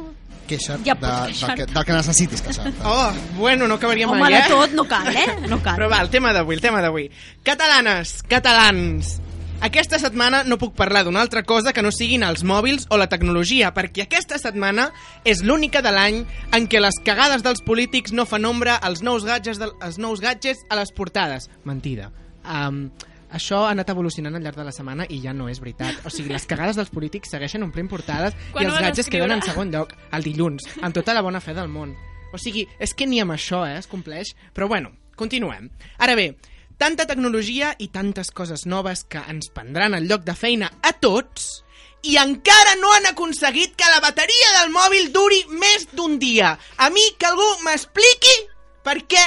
[0.48, 2.78] queixa't Ja de, del, que, del que necessitis queixar-te.
[2.84, 4.48] Oh, bueno, no acabaria Home, mai, de eh?
[4.48, 5.26] tot no cal, eh?
[5.48, 5.76] No cal.
[5.80, 7.08] Però va, el tema d'avui, el tema d'avui.
[7.42, 9.16] Catalanes, catalans,
[9.62, 13.06] aquesta setmana no puc parlar d'una altra cosa que no siguin els mòbils o la
[13.06, 14.88] tecnologia, perquè aquesta setmana
[15.24, 16.18] és l'única de l'any
[16.58, 20.20] en què les cagades dels polítics no fan ombra als nous gadgets, de, als nous
[20.20, 21.46] gadgets a les portades.
[21.64, 22.10] Mentida.
[22.42, 22.88] Um,
[23.32, 26.04] això ha anat evolucionant al llarg de la setmana i ja no és veritat.
[26.06, 29.24] O sigui, les cagades dels polítics segueixen omplint portades Quan i els escriure?
[29.26, 31.96] queden en segon lloc, el dilluns, amb tota la bona fe del món.
[32.32, 34.34] O sigui, és que ni amb això eh, es compleix.
[34.54, 35.68] Però bueno, continuem.
[35.98, 36.36] Ara bé,
[36.78, 41.62] tanta tecnologia i tantes coses noves que ens prendran el lloc de feina a tots
[42.02, 46.56] i encara no han aconseguit que la bateria del mòbil duri més d'un dia.
[46.78, 48.34] A mi que algú m'expliqui
[48.82, 49.22] per què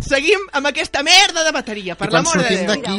[0.00, 2.70] seguim amb aquesta merda de bateria, per I quan l'amor de sortim Déu.
[2.72, 2.96] d'aquí,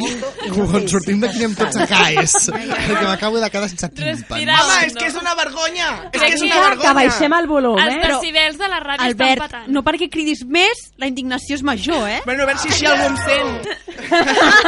[0.54, 4.20] quan sortim d'aquí anem tots a CAES, perquè m'acabo de quedar sense tímpans.
[4.22, 4.58] Respira.
[4.62, 5.88] Home, és que és una vergonya!
[6.12, 6.94] És que és una Que vergonya!
[7.00, 8.08] baixem el volum, Els eh?
[8.08, 9.68] decibels de la ràdio Albert, estan patant.
[9.74, 12.20] no perquè cridis més, la indignació és major, eh?
[12.24, 13.68] Bueno, a veure si així algú em sent.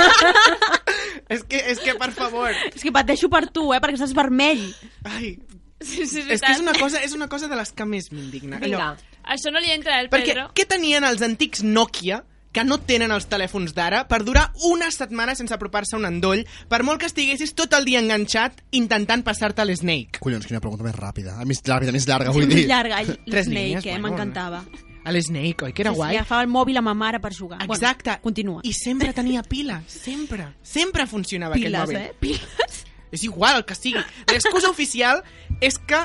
[1.29, 2.51] és, que, és que, per favor...
[2.75, 3.81] És que pateixo per tu, eh?
[3.83, 4.67] Perquè estàs vermell.
[5.05, 5.37] Ai,
[5.77, 8.57] Sí, sí, és que és una cosa, és una cosa de les que més m'indigna.
[8.63, 8.95] Vinga.
[9.27, 10.49] Això no li entra el Perquè Pedro.
[10.55, 12.23] què tenien els antics Nokia
[12.57, 16.47] que no tenen els telèfons d'ara per durar una setmana sense apropar-se a un endoll
[16.71, 20.21] per molt que estiguessis tot el dia enganxat intentant passar-te l'Snake.
[20.25, 21.35] Collons, quina pregunta més ràpida.
[21.45, 22.67] Més ràpida, més llarga, vull Més dir.
[22.71, 24.01] llarga, Tres línies, l'Snake, eh?
[24.01, 24.63] bueno, M'encantava.
[25.07, 25.73] A l'Snake, oi?
[25.77, 26.17] Que era Sí, sí, guai.
[26.17, 27.61] agafava el mòbil a ma mare per jugar.
[27.63, 28.09] Exacte.
[28.11, 28.61] Bueno, continua.
[28.65, 30.49] I sempre tenia pila, sempre.
[30.63, 31.97] Sempre funcionava Piles, aquell mòbil.
[32.09, 32.15] eh?
[32.19, 32.87] Piles.
[33.13, 34.01] És igual el que sigui.
[34.33, 35.21] L'excusa oficial
[35.61, 36.01] és que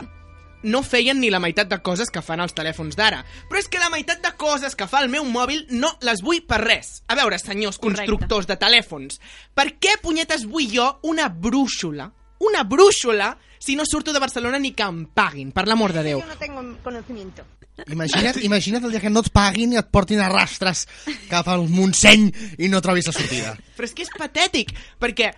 [0.63, 3.23] no feien ni la meitat de coses que fan els telèfons d'ara.
[3.49, 6.43] Però és que la meitat de coses que fa el meu mòbil no les vull
[6.47, 7.01] per res.
[7.07, 8.05] A veure, senyors Correcte.
[8.05, 9.19] constructors de telèfons,
[9.53, 12.11] per què punyetes vull jo una brúixola?
[12.41, 16.23] Una brúixola si no surto de Barcelona ni que em paguin, per l'amor de Déu.
[16.25, 17.43] no tengo conocimiento.
[17.87, 20.87] Imagina't, imagina't el dia que no et paguin i et portin a rastres
[21.29, 23.53] cap al Montseny i no trobis la sortida.
[23.77, 25.31] Però és que és patètic, perquè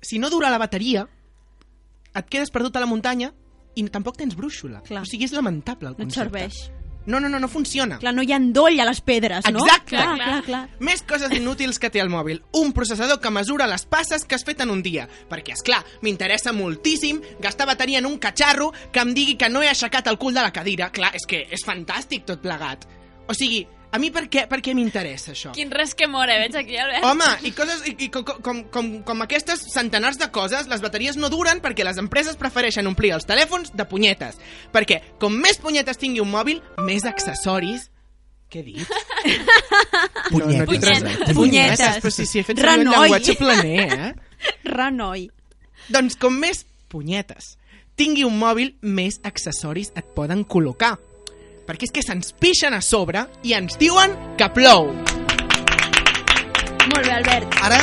[0.00, 1.06] si no dura la bateria,
[2.14, 3.32] et quedes perdut a la muntanya
[3.78, 4.82] i tampoc tens brúixola.
[4.88, 5.04] Clar.
[5.06, 6.28] O sigui, és lamentable el No et concepte.
[6.28, 6.58] serveix.
[7.08, 7.96] No, no, no, no funciona.
[8.02, 9.62] Clar, no hi ha endoll a les pedres, no?
[9.64, 9.94] Exacte.
[9.96, 10.58] Clar, clar, clar.
[10.84, 12.42] Més coses inútils que té el mòbil.
[12.60, 15.06] Un processador que mesura les passes que has fet en un dia.
[15.30, 19.62] Perquè, és clar, m'interessa moltíssim gastar bateria en un catxarro que em digui que no
[19.62, 20.90] he aixecat el cul de la cadira.
[20.92, 22.84] Clar, és que és fantàstic tot plegat.
[23.26, 25.52] O sigui, a mi per què, per què m'interessa això?
[25.56, 27.04] Quin res que more, veig aquí, Albert.
[27.08, 31.16] Home, i coses i, i com, com, com, com aquestes centenars de coses, les bateries
[31.20, 34.40] no duren perquè les empreses prefereixen omplir els telèfons de punyetes.
[34.74, 37.88] Perquè com més punyetes tingui un mòbil, més accessoris...
[38.48, 38.80] Què he dit?
[38.88, 39.56] Punyetes.
[40.32, 41.02] No, no he dit res.
[41.02, 41.36] Punyetes.
[41.36, 41.98] Punyetes.
[42.04, 44.12] Però si, si he fet un llenguatge planer, eh?
[44.78, 45.26] Renoi.
[45.92, 47.58] Doncs com més punyetes
[47.98, 50.94] tingui un mòbil, més accessoris et poden col·locar.
[51.68, 54.88] Perquè és que se'ns pixen a sobre i ens diuen que plou.
[56.88, 57.58] Molt bé, Albert.
[57.62, 57.78] Ara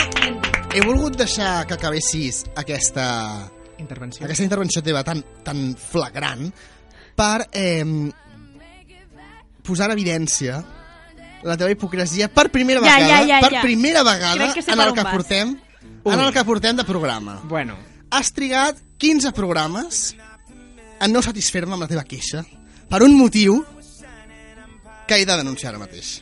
[0.73, 3.05] he volgut deixar que acabessis aquesta,
[3.77, 4.25] Intervenció.
[4.25, 6.49] aquesta intervenció teva tan, tan flagrant
[7.15, 7.85] per eh,
[9.63, 10.57] posar en evidència
[11.45, 13.61] la teva hipocresia per primera Ja, vegada, ja, ja, per ja.
[13.61, 15.13] primera vegada Crec que en per el que vas.
[15.13, 15.53] portem
[16.03, 16.13] Ui.
[16.13, 17.39] en el que portem de programa.
[17.45, 17.77] Bueno,
[18.09, 20.15] Has trigat 15 programes
[20.99, 22.43] a no satisfer-me amb la teva queixa
[22.89, 23.61] per un motiu
[25.07, 26.21] que he de denunciar ara mateix.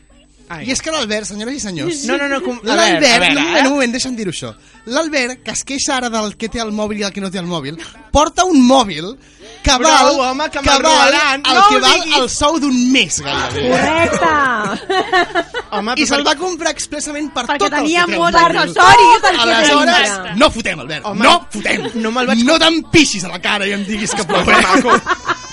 [0.50, 0.68] ai.
[0.68, 2.04] I és que l'Albert, senyores i senyors...
[2.06, 2.58] No, no, no, com...
[2.60, 4.52] a veure, a L'Albert, veure, un moment, un moment, deixa'm dir-ho això.
[4.86, 7.40] L'Albert, que es queixa ara del que té el mòbil i el que no té
[7.40, 7.80] el mòbil,
[8.12, 9.16] porta un mòbil
[9.64, 12.18] que val, home, que que val el No que val diguis.
[12.20, 13.70] el sou d'un mes, gairebé.
[13.72, 15.64] Correcte!
[15.72, 19.16] Home, I se'l va comprar expressament per Perquè tot el tenia que treu molts accessoris.
[19.16, 20.36] el que Aleshores, tenia.
[20.44, 21.88] no fotem, Albert, Home, no fotem.
[21.96, 24.44] no me'l vaig No t'empixis a la cara i em diguis que plou.
[24.46, 25.00] maco.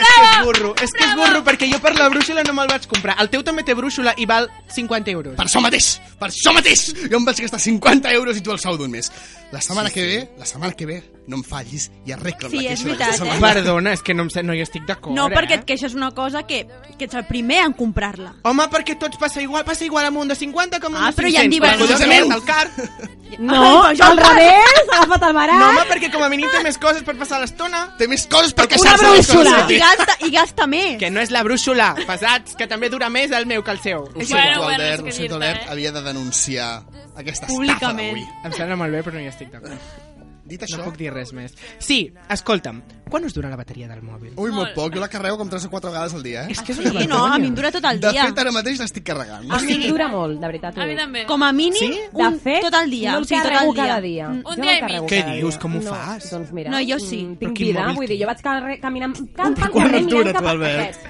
[0.00, 2.68] És que és burro, és que és burro, perquè jo per la brúixola no me'l
[2.68, 3.16] vaig comprar.
[3.20, 5.36] El teu també té brúixola i val 50 euros.
[5.36, 8.58] Per això mateix, per això mateix, jo em vaig gastar 50 euros i tu el
[8.62, 9.10] sou d'un mes.
[9.50, 12.70] La setmana que ve, la setmana que ve, no em fallis i arregla'm Sí, la
[12.72, 13.18] és queixa d'aquesta eh?
[13.18, 13.54] setmana.
[13.54, 15.58] Perdona, és que no, em, sé- no hi estic d'acord, No, perquè eh?
[15.60, 16.66] et queixes una cosa que,
[16.98, 18.36] que ets el primer en comprar-la.
[18.44, 21.14] Home, perquè tots passa igual, passa igual amb un de 50 com amb Ah, un
[21.14, 21.50] de però hi ha 500.
[21.50, 21.90] diversos.
[21.90, 22.32] Collons, Curiosament.
[22.32, 23.10] el car.
[23.38, 25.60] No, Ai, al revés, ha agafat el barat.
[25.60, 27.84] No, home, perquè com a mínim té més coses per passar l'estona.
[27.96, 29.66] Té més coses per Una queixar-se de les coses brúixola.
[30.10, 30.98] Gasta, i gasta més.
[31.00, 34.04] Que no és la brúixola, pesats, que també dura més el meu que el seu.
[34.04, 35.70] Ho Bueno, sento, bueno, Albert, ho sento, dir-te, Albert, eh?
[35.70, 36.70] havia de denunciar
[37.14, 38.14] aquesta estafa Públicament.
[38.14, 38.28] d'avui.
[38.44, 40.09] Em sembla molt bé, però no hi estic d'acord.
[40.50, 40.80] Dit això...
[40.82, 41.54] No puc dir res més.
[41.78, 44.32] Sí, escolta'm, quan us dura la bateria del mòbil?
[44.36, 44.92] Ui, molt poc.
[44.94, 46.52] Jo la carrego com 3 o 4 vegades al dia, eh?
[46.56, 48.24] És que és Sí, una no, a mi em dura tot el De dia.
[48.26, 49.46] fet, ara mateix l'estic carregant.
[49.50, 50.76] A mi em dura molt, de veritat.
[50.78, 51.00] A mi dic.
[51.04, 51.24] també.
[51.30, 52.00] Com a mínim, Sí?
[52.12, 53.12] un, de fet, tot el dia.
[53.12, 53.84] no o el sigui, tot carrego el dia.
[53.86, 54.26] cada dia.
[54.26, 55.10] Jo Un no dia i mig.
[55.10, 55.58] Què dius?
[55.58, 56.30] Com ho no, fas?
[56.30, 57.22] Doncs mira, No, jo sí.
[57.38, 58.42] Però tinc vida, vull dir, jo vaig
[58.80, 60.80] caminant cap pel Quan carrer et dura, mirant cap tu, a Albert?
[60.80, 61.00] aquest.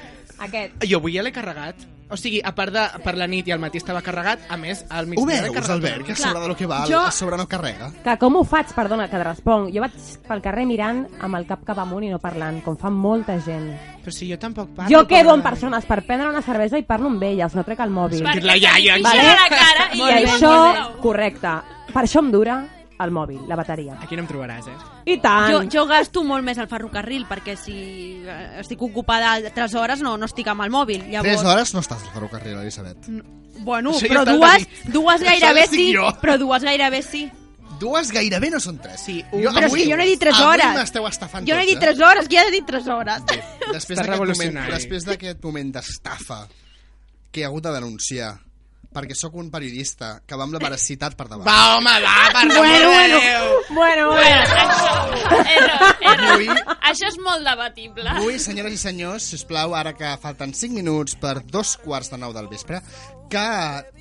[0.41, 0.85] Aquest.
[0.89, 1.77] Jo avui ja l'he carregat.
[2.11, 4.85] O sigui, a part de per la nit i al matí estava carregat, a més,
[4.91, 5.69] al Ho migdia l'he veus.
[5.71, 7.91] Albert, que a sobre de lo que val, jo- a sobre no carrega?
[8.03, 9.71] Que com ho faig, perdona, que et responc.
[9.75, 9.93] Jo vaig
[10.27, 13.71] pel carrer mirant amb el cap cap amunt i no parlant, com fa molta gent.
[14.03, 14.91] Però si jo tampoc parlo...
[14.91, 17.91] Jo quedo amb persones per prendre una cervesa i parlo amb elles, no trec el
[17.91, 18.23] mòbil.
[18.25, 19.23] Perquè la iaia, vale?
[19.31, 21.55] la cara i I això, correcte.
[21.93, 22.59] Per això em dura
[23.01, 23.97] el mòbil, la bateria.
[24.03, 24.77] Aquí no em trobaràs, eh?
[25.09, 25.51] I tant!
[25.53, 27.75] Jo, jo gasto molt més al ferrocarril perquè si
[28.27, 31.07] eh, estic ocupada 3 hores no, no estic amb el mòbil.
[31.11, 33.11] Llavors, 3 hores no estàs al ferrocarril, Elisabet.
[33.61, 36.07] Bueno, Això però dues, dues gairebé sí, jo.
[36.23, 37.27] però dues gairebé sí.
[37.81, 39.01] Dues gairebé no són 3.
[39.01, 40.67] Sí, jo, Però és que jo no he dit 3 hores.
[40.67, 43.23] Avui m'esteu estafant Jo no he dit 3 hores, qui ha dit 3 hores?
[43.33, 43.41] eh?
[43.73, 46.43] Després d'aquest moment, després d'aquest moment d'estafa
[47.33, 48.35] que he hagut de denunciar
[48.91, 51.47] perquè sóc un periodista que va amb la veracitat per davant.
[51.47, 54.43] Va, home, va, per Bueno, bueno, bueno, Bueno, bueno.
[54.51, 54.97] això,
[56.11, 56.75] error, error.
[56.91, 58.09] Això és molt debatible.
[58.11, 62.11] avui, senyores i senyors, si us plau, ara que falten 5 minuts per dos quarts
[62.11, 62.81] de nou del vespre,
[63.31, 63.45] que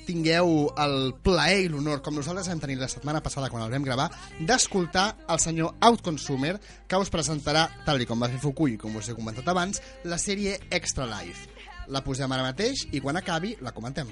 [0.08, 3.84] tingueu el plaer i l'honor, com nosaltres vam tenir la setmana passada quan el vam
[3.86, 4.08] gravar,
[4.40, 6.56] d'escoltar el senyor Outconsumer,
[6.88, 10.18] que us presentarà, tal i com va fer Fukui, com us he comentat abans, la
[10.18, 11.46] sèrie Extra Life.
[11.94, 14.10] La posem ara mateix i quan acabi la comentem.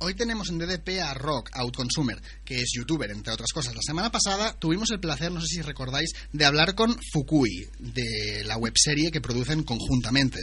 [0.00, 3.74] Hoy tenemos en DDP a Rock Outconsumer, que es youtuber, entre otras cosas.
[3.74, 8.46] La semana pasada tuvimos el placer, no sé si recordáis, de hablar con Fukui, de
[8.46, 10.38] la webserie que producen conjuntamente.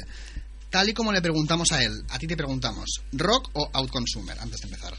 [0.69, 4.35] Tal y como le preguntamos a él, a ti te preguntamos, ¿Rock o Outconsumer?
[4.43, 4.93] Antes de empezar.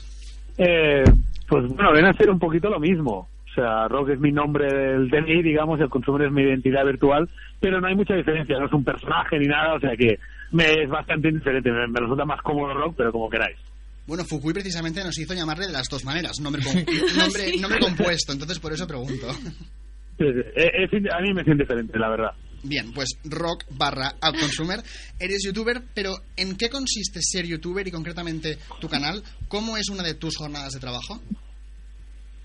[0.56, 1.04] Eh,
[1.46, 3.28] pues bueno, viene a ser un poquito lo mismo.
[3.28, 7.28] O sea, Rock es mi nombre del DNI, digamos, el Consumer es mi identidad virtual,
[7.60, 10.18] pero no hay mucha diferencia, no es un personaje ni nada, o sea que
[10.50, 11.70] me es bastante indiferente.
[11.70, 13.58] Me, me resulta más cómodo Rock, pero como queráis.
[14.06, 16.62] Bueno, Fukui precisamente nos hizo llamarle de las dos maneras, nombre,
[17.16, 19.32] nombre, nombre compuesto, entonces por eso pregunto.
[19.32, 22.30] Sí, sí, es- es- a mí me es indiferente, la verdad.
[22.62, 24.80] Bien, pues rock barra outconsumer.
[25.20, 29.22] Eres youtuber, pero ¿en qué consiste ser youtuber y concretamente tu canal?
[29.48, 31.20] ¿Cómo es una de tus jornadas de trabajo?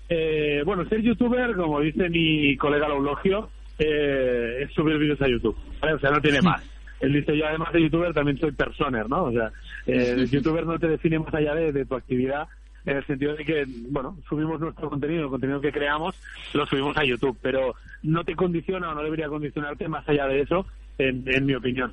[0.08, 5.56] Eh, bueno, ser youtuber, como dice mi colega Laulogio, eh, es subir vídeos a YouTube.
[5.80, 5.94] ¿vale?
[5.94, 6.62] O sea, no tiene más.
[7.02, 9.24] Él dice, yo además de youtuber también soy personer, ¿no?
[9.24, 9.52] O sea,
[9.86, 12.46] eh, el youtuber no te define más allá de, de tu actividad
[12.86, 16.14] en el sentido de que, bueno, subimos nuestro contenido, el contenido que creamos,
[16.52, 20.42] lo subimos a YouTube, pero no te condiciona o no debería condicionarte más allá de
[20.42, 20.64] eso,
[20.98, 21.92] en, en mi opinión.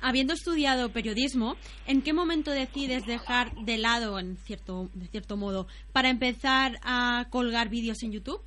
[0.00, 5.66] Habiendo estudiado periodismo, ¿en qué momento decides dejar de lado, en cierto, de cierto modo,
[5.92, 8.40] para empezar a colgar vídeos en YouTube?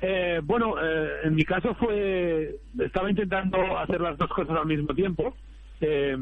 [0.00, 4.94] Eh, bueno, eh, en mi caso fue, estaba intentando hacer las dos cosas al mismo
[4.94, 5.34] tiempo,
[5.80, 6.16] eh,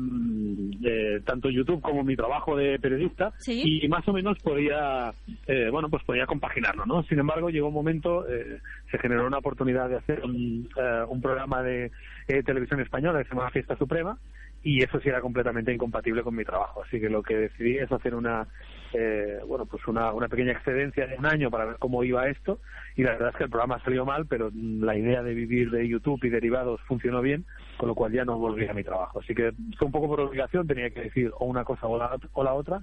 [0.84, 3.82] eh, tanto YouTube como mi trabajo de periodista, Sí.
[3.82, 5.12] y más o menos podía,
[5.46, 7.02] eh, bueno, pues podía compaginarlo, ¿no?
[7.04, 11.20] Sin embargo, llegó un momento, eh, se generó una oportunidad de hacer un, eh, un
[11.22, 11.90] programa de
[12.28, 14.18] eh, televisión española que se llama Fiesta Suprema,
[14.62, 16.82] y eso sí era completamente incompatible con mi trabajo.
[16.82, 18.46] Así que lo que decidí es hacer una,
[18.92, 22.58] eh, bueno, pues una, una pequeña excedencia de un año para ver cómo iba esto.
[22.96, 25.86] Y la verdad es que el programa salió mal, pero la idea de vivir de
[25.86, 27.44] YouTube y derivados funcionó bien,
[27.76, 29.20] con lo cual ya no volví a mi trabajo.
[29.20, 32.16] Así que fue un poco por obligación, tenía que decir o una cosa o la,
[32.32, 32.80] o la otra.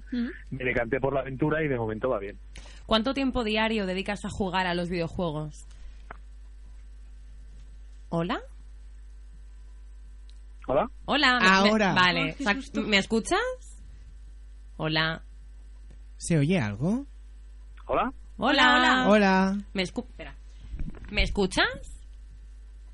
[0.50, 2.38] Me decanté por la aventura y de momento va bien.
[2.86, 5.66] ¿Cuánto tiempo diario dedicas a jugar a los videojuegos?
[8.10, 8.40] ¿Hola?
[10.66, 10.88] ¿Hola?
[11.06, 11.38] Hola.
[11.42, 11.88] Ahora.
[11.88, 12.36] me- vale.
[12.76, 12.80] Oh.
[12.82, 13.40] ¿Me escuchas?
[14.76, 15.22] Hola.
[16.16, 17.06] ¿Se oye algo?
[17.86, 18.12] ¿Hola?
[18.38, 18.76] Hola.
[18.76, 19.58] Hola, Hola.
[19.74, 20.34] ¿Me, escu- espera.
[21.10, 21.66] ¿Me escuchas?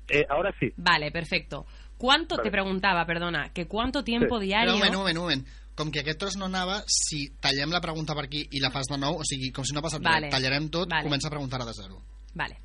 [0.09, 0.71] Eh, ahora sí.
[0.77, 1.65] Vale, perfecto.
[1.97, 2.51] ¿Cuánto, te Vale.
[2.51, 4.45] preguntaba, perdona, que cuánto tiempo Sí.
[4.47, 4.73] diario...
[4.73, 5.47] Un moment, un moment, un moment.
[5.75, 8.89] Com que aquest tros no anava, si tallem la pregunta per aquí i la fas
[8.91, 10.27] de nou, o sigui, com si no ha passat Vale.
[10.27, 11.03] res, tallarem tot, Vale.
[11.07, 12.01] comença a preguntar de zero.
[12.35, 12.57] Vale.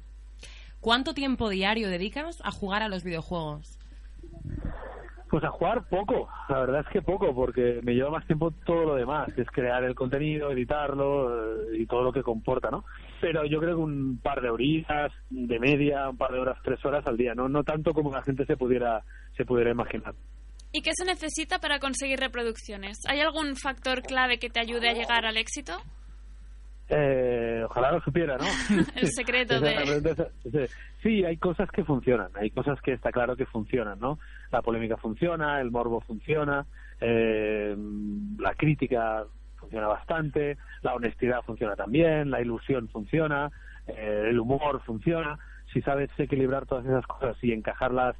[0.81, 3.79] ¿Cuánto tiempo diario dedicas a jugar a los videojuegos?
[5.29, 8.85] Pues a jugar poco, la verdad es que poco, porque me lleva más tiempo todo
[8.85, 12.85] lo demás, que es crear el contenido, editarlo eh, y todo lo que comporta, ¿no?
[13.21, 16.85] Pero yo creo que un par de horitas, de media, un par de horas, tres
[16.85, 19.03] horas al día, no, no tanto como la gente se pudiera,
[19.37, 20.15] se pudiera imaginar.
[20.73, 22.99] ¿Y qué se necesita para conseguir reproducciones?
[23.09, 25.73] ¿Hay algún factor clave que te ayude a llegar al éxito?
[26.89, 28.45] Eh, ojalá lo supiera, ¿no?
[28.95, 30.71] El secreto de...
[31.03, 34.19] Sí, hay cosas que funcionan, hay cosas que está claro que funcionan, ¿no?
[34.53, 36.67] La polémica funciona, el morbo funciona,
[37.01, 37.77] eh,
[38.39, 39.25] la crítica
[39.57, 43.51] funciona bastante, la honestidad funciona también, la ilusión funciona,
[43.89, 45.39] eh, el humor funciona,
[45.73, 48.17] si sabes equilibrar todas esas cosas y encajarlas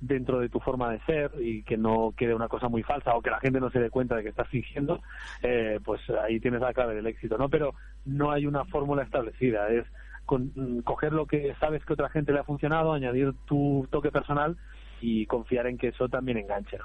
[0.00, 3.22] dentro de tu forma de ser y que no quede una cosa muy falsa o
[3.22, 5.00] que la gente no se dé cuenta de que estás fingiendo,
[5.42, 7.48] eh, pues ahí tienes la clave del éxito, ¿no?
[7.48, 9.86] Pero no hay una fórmula establecida, es
[10.26, 14.10] con, mm, coger lo que sabes que otra gente le ha funcionado, añadir tu toque
[14.10, 14.56] personal
[15.00, 16.78] y confiar en que eso también enganche.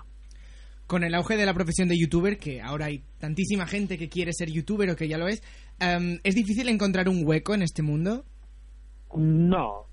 [0.87, 4.33] Con el auge de la profesión de youtuber, que ahora hay tantísima gente que quiere
[4.33, 5.41] ser youtuber o que ya lo es,
[5.79, 8.25] em, ¿es difícil encontrar un hueco en este mundo?
[9.15, 9.87] No,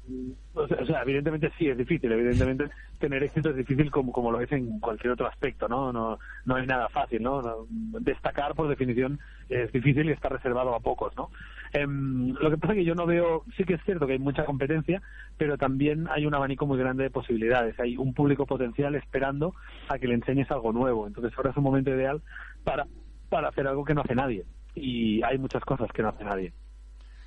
[0.54, 4.50] o sea, evidentemente sí es difícil, evidentemente tener éxito es difícil como, como lo es
[4.52, 5.92] en cualquier otro aspecto, ¿no?
[5.92, 7.66] No, no hay nada fácil, ¿no?
[8.00, 11.30] Destacar, por definición, es difícil y está reservado a pocos, ¿no?
[11.72, 14.18] Em, lo que pasa es que yo no veo, sí que es cierto que hay
[14.18, 15.02] mucha competencia,
[15.36, 17.78] pero también hay un abanico muy grande de posibilidades.
[17.78, 19.54] Hay un público potencial esperando
[19.88, 21.06] a que le enseñes algo nuevo.
[21.06, 22.22] Entonces ahora es un momento ideal
[22.64, 22.86] para,
[23.28, 24.44] para hacer algo que no hace nadie.
[24.74, 26.52] Y hay muchas cosas que no hace nadie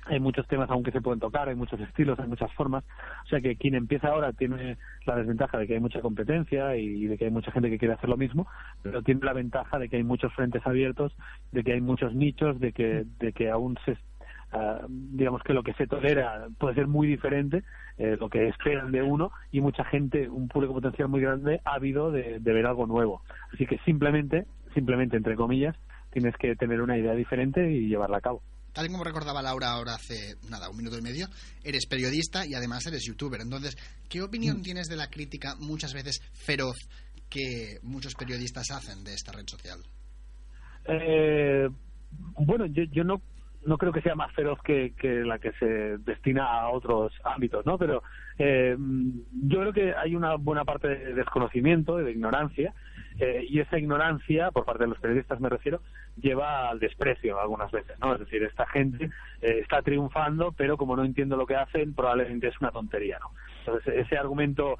[0.06, 2.84] hay muchos temas aún que se pueden tocar, hay muchos estilos, hay muchas formas.
[3.24, 7.06] O sea que quien empieza ahora tiene la desventaja de que hay mucha competencia y
[7.06, 8.46] de que hay mucha gente que quiere hacer lo mismo,
[8.82, 11.16] pero tiene la ventaja de que hay muchos frentes abiertos,
[11.52, 13.96] de que hay muchos nichos, de que, de que aún se
[14.52, 17.62] ah, digamos que lo que se tolera puede ser muy diferente,
[17.96, 22.10] eh, lo que esperan de uno, y mucha gente, un público potencial muy grande, ávido
[22.10, 23.22] de, de ver algo nuevo.
[23.52, 25.76] Así que simplemente, simplemente entre comillas,
[26.10, 28.42] tienes que tener una idea diferente y llevarla a cabo.
[28.72, 31.26] Tal y como recordaba Laura ahora hace nada, un minuto y medio,
[31.62, 33.40] eres periodista y además eres youtuber.
[33.40, 33.76] Entonces,
[34.08, 36.76] ¿qué opinión tienes de la crítica muchas veces feroz
[37.28, 39.78] que muchos periodistas hacen de esta red social?
[40.86, 41.68] Eh,
[42.36, 43.22] bueno, yo, yo no
[43.64, 47.64] no creo que sea más feroz que, que la que se destina a otros ámbitos,
[47.64, 47.78] ¿no?
[47.78, 48.02] Pero
[48.38, 52.74] eh, yo creo que hay una buena parte de desconocimiento, de ignorancia,
[53.18, 55.80] eh, y esa ignorancia, por parte de los periodistas me refiero,
[56.16, 58.14] lleva al desprecio algunas veces, ¿no?
[58.14, 59.06] Es decir, esta gente
[59.40, 63.30] eh, está triunfando, pero como no entiendo lo que hacen, probablemente es una tontería, ¿no?
[63.60, 64.78] Entonces, ese argumento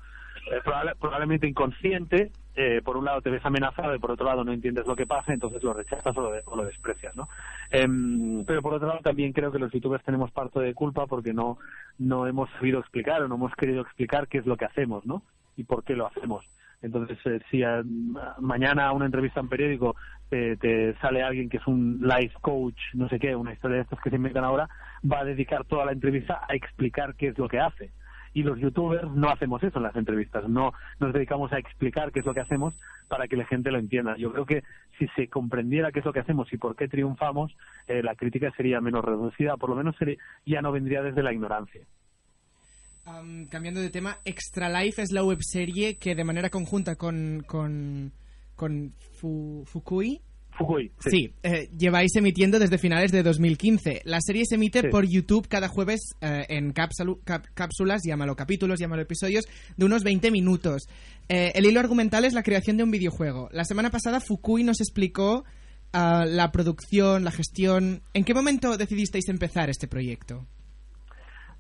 [0.51, 4.45] eh, probable- probablemente inconsciente, eh, por un lado te ves amenazado y por otro lado
[4.45, 7.29] no entiendes lo que pasa, entonces lo rechazas o lo, desprecias, ¿no?
[7.71, 11.33] Em, pero por otro lado también creo que los youtubers tenemos parte de culpa porque
[11.33, 11.59] no,
[11.99, 15.23] no hemos sabido explicar o no hemos querido explicar qué es lo que hacemos, ¿no?
[15.57, 16.45] Y por qué lo hacemos.
[16.83, 17.83] Entonces, eh, si a-
[18.41, 19.97] mañana una entrevista en periódico
[20.29, 23.83] te, te sale alguien que es un life coach, no sé qué, una historia de
[23.85, 24.69] estas que se inventan ahora,
[25.11, 27.93] va a dedicar toda la entrevista a explicar qué es lo que hace
[28.35, 32.21] y los youtubers no hacemos eso en las entrevistas, no nos dedicamos a explicar qué
[32.21, 32.75] es lo que hacemos
[33.09, 34.17] para que la gente lo entienda.
[34.17, 34.63] Yo creo que
[34.99, 37.55] si se comprendiera qué es lo que hacemos y por qué triunfamos,
[37.87, 39.95] eh, la crítica sería menos reducida, por lo menos
[40.47, 41.83] ya no vendría desde la ignorancia.
[43.05, 48.13] Am, cambiando de tema, Extra Life es la webserie que de manera conjunta con, con,
[48.55, 50.21] con Fu- Fukui,
[50.57, 54.03] Fukui, sí, eh, lleváis emitiendo desde finales de 2015.
[54.05, 54.89] La serie se emite Sí.
[54.89, 56.91] por YouTube cada jueves eh, en cap-
[57.55, 60.83] cápsulas, llámalo capítulos, llámalo episodios, de unos 20 minutos.
[61.29, 63.49] Eh, el hilo argumental es la creación de un videojuego.
[63.53, 65.45] La semana pasada Fukui nos explicó
[65.95, 68.03] ah, la producción, la gestión.
[68.15, 70.47] ¿En qué momento decidisteis empezar este proyecto?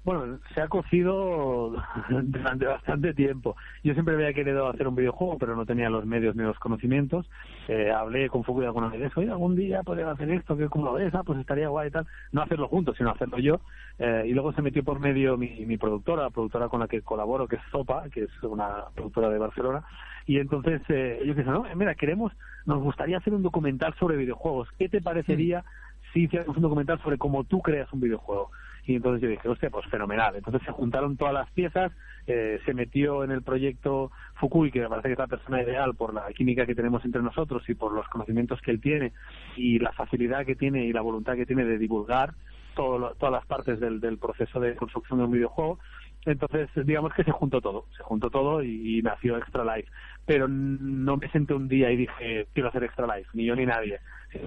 [0.05, 1.75] Bueno, se ha cocido
[2.09, 3.57] durante bastante tiempo.
[3.85, 7.31] Yo siempre había querido hacer un videojuego, pero no tenía los medios ni los conocimientos.
[7.69, 10.93] Eh, hablé con Fukui alguna vez, oye, algún día podría hacer esto, que como lo
[10.95, 12.07] ves, ah, pues estaría guay y tal.
[12.33, 13.61] No hacerlo juntos, sino hacerlo yo.
[13.99, 17.03] Eh, y luego se metió por medio mi, mi productora, la productora con la que
[17.03, 19.85] colaboro, que es Zopa, que es una productora de Barcelona.
[20.27, 22.33] Y entonces eh, ellos dicen, no, eh, mira, queremos,
[22.67, 24.69] nos gustaría hacer un documental sobre videojuegos.
[24.79, 25.65] ¿Qué te parecería
[26.13, 28.51] si hiciéramos un documental sobre cómo tú creas un videojuego?
[28.85, 30.35] Y entonces yo dije, hostia, pues fenomenal.
[30.35, 31.93] Entonces se juntaron todas las piezas,
[32.27, 35.95] eh, se metió en el proyecto Fukui, que me parece que es la persona ideal
[35.95, 39.13] por la química que tenemos entre nosotros y por los conocimientos que él tiene
[39.57, 42.35] y la facilidad que tiene y la voluntad que tiene de divulgar
[42.75, 45.79] todo todas las partes del, del proceso de construcción de un videojuego.
[46.25, 49.91] Entonces, digamos que se juntó todo, se juntó todo y, y nació Extra Life.
[50.25, 53.67] Pero no me senté un día y dije, quiero hacer Extra Life, ni yo ni
[53.67, 53.99] nadie.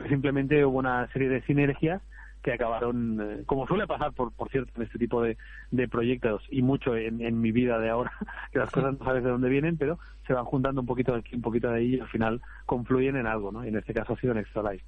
[0.07, 2.01] Simplemente hubo una serie de sinergias
[2.45, 5.35] que acabaron, eh, como suele pasar, por, por cierto, en este tipo de,
[5.71, 8.11] de proyectos y mucho en, en mi vida de ahora,
[8.53, 11.19] que las cosas no sabes de dónde vienen, pero se van juntando un poquito de
[11.21, 13.65] aquí, un poquito de ahí y al final confluyen en algo, ¿no?
[13.65, 14.85] Y en este caso ha sido en Extra Life.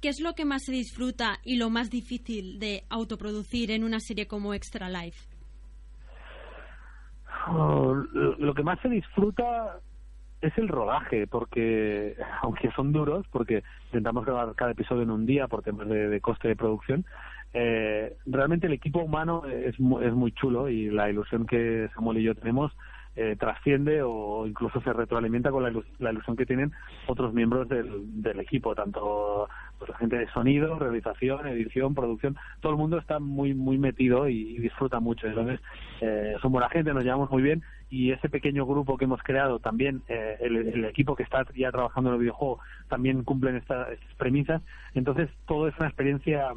[0.00, 4.00] ¿Qué es lo que más se disfruta y lo más difícil de autoproducir en una
[4.00, 5.28] serie como Extra Life?
[7.48, 9.78] Oh, lo lo que más se disfruta
[10.40, 15.48] es el rodaje, porque aunque son duros, porque intentamos grabar cada episodio en un día
[15.48, 17.04] por temas de, coste de producción,
[17.54, 22.22] eh, realmente el equipo humano es, es muy chulo y la ilusión que Samuel y
[22.22, 22.72] yo tenemos
[23.20, 26.70] eh, trasciende o incluso se retroalimenta con la, ilus- la ilusión que tienen
[27.08, 29.48] otros miembros del, del equipo, tanto
[29.78, 34.28] pues, la gente de sonido, realización, edición, producción, todo el mundo está muy muy metido
[34.28, 35.26] y, disfruta mucho.
[35.26, 35.60] Entonces,
[36.00, 39.58] eh, son buena gente, nos llevamos muy bien y ese pequeño grupo que hemos creado
[39.58, 44.14] también, eh, el, equipo que está ya trabajando en el videojuego, también cumplen esta- estas
[44.14, 44.62] premisas.
[44.94, 46.52] Entonces, todo es una experiencia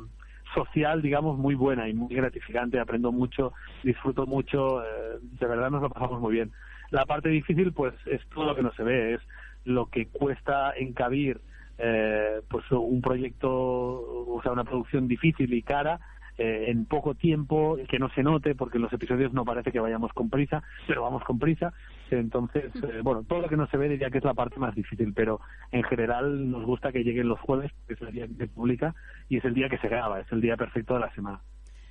[0.54, 2.80] social, digamos, muy buena y muy gratificante.
[2.80, 6.52] Aprendo mucho, disfruto mucho, eh, de verdad nos lo pasamos muy bien.
[6.90, 9.22] La parte difícil, pues, es todo lo que no se ve, es
[9.64, 11.40] lo que cuesta encabir,
[11.78, 16.00] eh, pues, un proyecto, o sea, una producción difícil y cara
[16.38, 19.80] eh, en poco tiempo, que no se note, porque en los episodios no parece que
[19.80, 21.74] vayamos con prisa, pero vamos con prisa.
[22.20, 24.76] Entonces, eh, bueno, todo lo que no se ve diría que es la parte más
[24.76, 25.40] difícil, pero
[25.72, 28.94] en general nos gusta que lleguen los jueves, que es el día que se publica,
[29.30, 31.42] y es el día que se graba, es el día perfecto de la semana.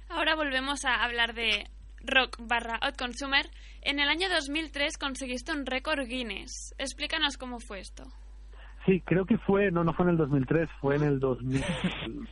[0.08, 1.64] Ahora volvemos a hablar de
[2.04, 3.46] rock barra Hot Consumer.
[3.82, 6.74] En el año 2003 conseguiste un récord Guinness.
[6.78, 8.04] Explícanos cómo fue esto.
[8.86, 11.20] Sí, creo que fue, no, no fue en el 2003, fue en el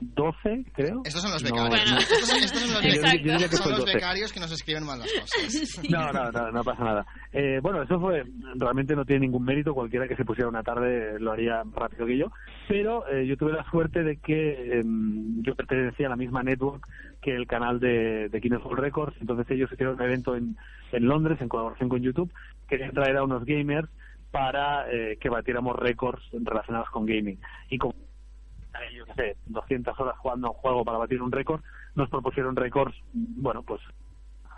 [0.00, 1.02] 2012, creo.
[1.04, 1.90] Estos son los No, becarios.
[1.92, 1.98] no.
[1.98, 3.94] Estos, son, estos son los, becarios, yo que son fue el los 12.
[3.94, 5.80] becarios que nos escriben mal las cosas.
[5.90, 7.06] No, no, no, no pasa nada.
[7.32, 8.24] Eh, bueno, eso fue,
[8.56, 12.16] realmente no tiene ningún mérito, cualquiera que se pusiera una tarde lo haría rápido que
[12.18, 12.26] yo,
[12.68, 16.86] pero eh, yo tuve la suerte de que em, yo pertenecía a la misma network
[17.20, 20.56] que el canal de, de Guinness World Records, entonces ellos hicieron un evento en,
[20.92, 22.32] en Londres en colaboración con YouTube,
[22.68, 23.88] querían traer a unos gamers
[24.30, 27.38] para eh, que batiéramos récords relacionados con gaming.
[27.68, 28.09] Y como eh,
[28.94, 31.60] yo qué sé, 200 horas jugando un juego para batir un récord,
[31.94, 33.80] nos propusieron récords, bueno, pues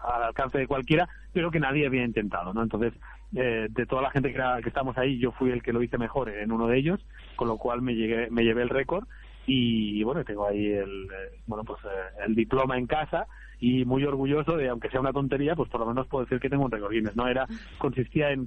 [0.04, 2.62] al alcance de cualquiera, pero que nadie había intentado, ¿no?
[2.62, 2.92] Entonces,
[3.34, 5.82] eh, de toda la gente que, era- que estamos ahí, yo fui el que lo
[5.82, 7.00] hice mejor en uno de ellos,
[7.36, 9.06] con lo cual me, llegué, me llevé el récord
[9.46, 13.26] y, bueno, tengo ahí el, eh, bueno, pues eh, el diploma en casa
[13.60, 16.50] y muy orgulloso de, aunque sea una tontería, pues por lo menos puedo decir que
[16.50, 17.28] tengo un récord Guinness, ¿no?
[17.28, 17.46] Era,
[17.78, 18.46] consistía en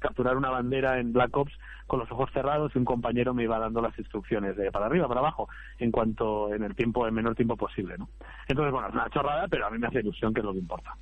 [0.00, 1.52] capturar una bandera en Black Ops
[1.86, 5.06] con los ojos cerrados y un compañero me iba dando las instrucciones de para arriba,
[5.06, 5.48] para abajo,
[5.78, 8.08] en cuanto en el tiempo, el menor tiempo posible, ¿no?
[8.48, 10.58] Entonces, bueno, es una chorrada, pero a mí me hace ilusión, que es lo que
[10.58, 10.94] importa.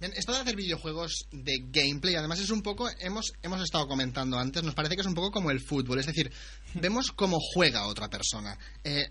[0.00, 4.38] Bien, esto de hacer videojuegos de gameplay, además es un poco, hemos, hemos estado comentando
[4.38, 6.32] antes, nos parece que es un poco como el fútbol, es decir,
[6.80, 8.56] vemos cómo juega otra persona.
[8.82, 9.10] Eh,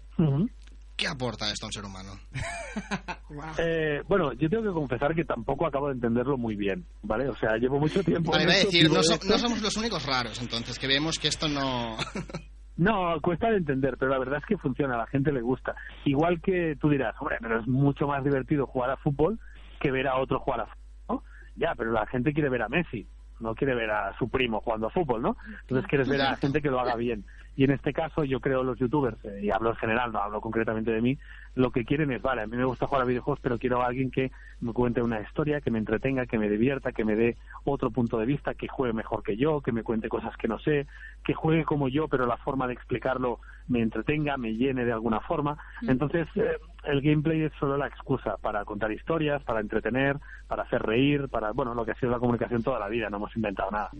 [0.99, 2.11] ¿Qué aporta esto a un ser humano?
[3.59, 7.29] Eh, bueno, yo tengo que confesar que tampoco acabo de entenderlo muy bien, ¿vale?
[7.29, 8.31] O sea, llevo mucho tiempo...
[8.31, 9.27] Vale, en iba a esto, decir, vivo no, so- esto.
[9.27, 11.97] no somos los únicos raros, entonces, que vemos que esto no...
[12.77, 15.75] No, cuesta de entender, pero la verdad es que funciona, a la gente le gusta.
[16.05, 19.37] Igual que tú dirás, hombre, pero es mucho más divertido jugar a fútbol
[19.81, 21.23] que ver a otro jugar a fútbol, ¿no?
[21.57, 23.05] Ya, pero la gente quiere ver a Messi,
[23.41, 25.35] no quiere ver a su primo jugando a fútbol, ¿no?
[25.61, 27.25] Entonces quieres ver a gente que lo haga bien.
[27.59, 30.39] Y en este caso, yo creo los youtubers, eh, y hablo en general, no hablo
[30.39, 31.17] concretamente de mí,
[31.55, 33.87] lo que quieren es, vale, a mí me gusta jugar a videojuegos, pero quiero a
[33.87, 34.31] alguien que
[34.61, 37.35] me cuente una historia, que me entretenga, que me divierta, que me dé
[37.65, 40.57] otro punto de vista, que juegue mejor que yo, que me cuente cosas que no
[40.59, 40.87] sé,
[41.25, 45.19] que juegue como yo, pero la forma de explicarlo me entretenga, me llene de alguna
[45.19, 45.57] forma.
[45.85, 50.15] Entonces, eh, el gameplay es solo la excusa para contar historias, para entretener,
[50.47, 53.17] para hacer reír, para, bueno, lo que ha sido la comunicación toda la vida, no
[53.17, 53.91] hemos inventado nada.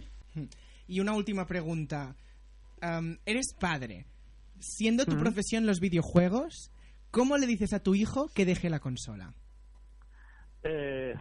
[0.87, 2.15] Y una última pregunta.
[2.81, 4.05] Am, eres padre.
[4.59, 5.21] Siendo tu Ujú.
[5.21, 6.71] profesión los videojuegos,
[7.11, 9.33] ¿cómo le dices a tu hijo que deje la consola?
[10.63, 11.13] Eh,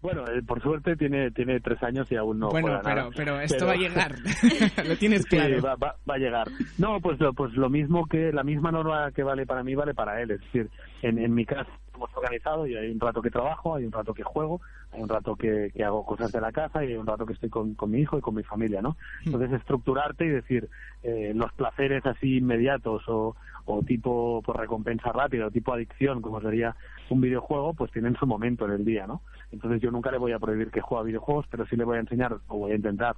[0.00, 3.10] bueno, eh, por suerte tiene tiene tres años y aún no bueno, juega pero, nada.
[3.14, 4.14] pero esto Pero- va a llegar.
[4.88, 5.60] Lo tienes Sí, claro.
[5.62, 6.48] va, va- va a llegar.
[6.78, 9.94] No, pues, lo- pues lo mismo que la misma norma que vale para mí vale
[9.94, 10.30] para él.
[10.32, 10.70] Es decir,
[11.02, 14.14] en, en mi casa hemos organizado y hay un rato que trabajo, hay un rato
[14.14, 14.60] que juego,
[14.92, 17.32] hay un rato que, que hago cosas de la casa y hay un rato que
[17.32, 18.96] estoy con, con mi hijo y con mi familia, ¿no?
[19.24, 20.68] Entonces estructurarte y decir
[21.02, 23.34] eh, los placeres así inmediatos o,
[23.64, 26.76] o tipo por recompensa rápida o tipo adicción, como sería
[27.08, 29.22] un videojuego, pues tienen su momento en el día, ¿no?
[29.50, 31.96] Entonces yo nunca le voy a prohibir que juegue a videojuegos, pero sí le voy
[31.96, 33.16] a enseñar o voy a intentar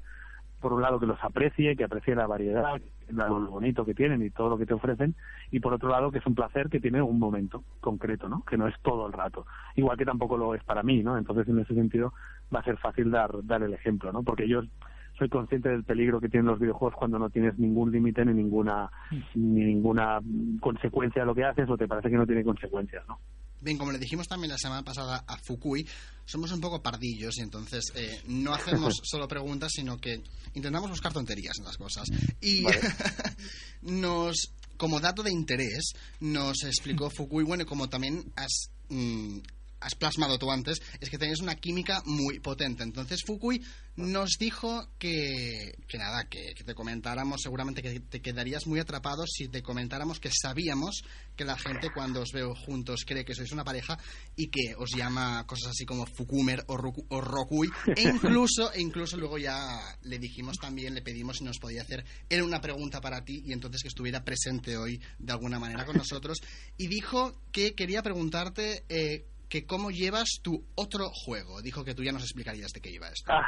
[0.64, 4.30] por un lado que los aprecie, que aprecie la variedad, lo bonito que tienen y
[4.30, 5.14] todo lo que te ofrecen,
[5.50, 8.42] y por otro lado que es un placer que tiene un momento concreto, ¿no?
[8.46, 9.44] Que no es todo el rato.
[9.76, 11.18] Igual que tampoco lo es para mí, ¿no?
[11.18, 12.14] Entonces en ese sentido
[12.52, 14.22] va a ser fácil dar, dar el ejemplo, ¿no?
[14.22, 14.62] Porque yo
[15.18, 18.90] soy consciente del peligro que tienen los videojuegos cuando no tienes ningún límite ni ninguna
[19.34, 20.20] ni ninguna
[20.60, 23.18] consecuencia de lo que haces o te parece que no tiene consecuencias, ¿no?
[23.64, 25.88] Bien, como le dijimos también la semana pasada a Fukui,
[26.26, 31.14] somos un poco pardillos y entonces eh, no hacemos solo preguntas, sino que intentamos buscar
[31.14, 32.06] tonterías en las cosas.
[32.42, 32.62] Y
[33.80, 39.38] nos, como dato de interés, nos explicó Fukui, bueno, como también has, mm,
[39.84, 42.82] has plasmado tú antes, es que tenéis una química muy potente.
[42.82, 43.62] Entonces Fukui
[43.96, 49.48] nos dijo que, que nada, que, te comentáramos, seguramente que te quedarías muy atrapado si
[49.48, 51.02] te comentáramos que sabíamos
[51.36, 53.98] que la gente cuando os veo juntos cree que sois una pareja
[54.34, 58.80] y que os llama cosas así como Fukumer o, Roku- o Rokui e incluso, e
[58.80, 63.00] incluso luego ya le dijimos también, le pedimos si nos podía hacer él una pregunta
[63.00, 66.38] para ti y entonces que estuviera presente hoy de alguna manera con nosotros
[66.76, 71.62] y dijo que quería preguntarte eh, que cómo llevas tu otro juego.
[71.62, 73.32] Dijo que tú ya nos explicarías de qué iba esto.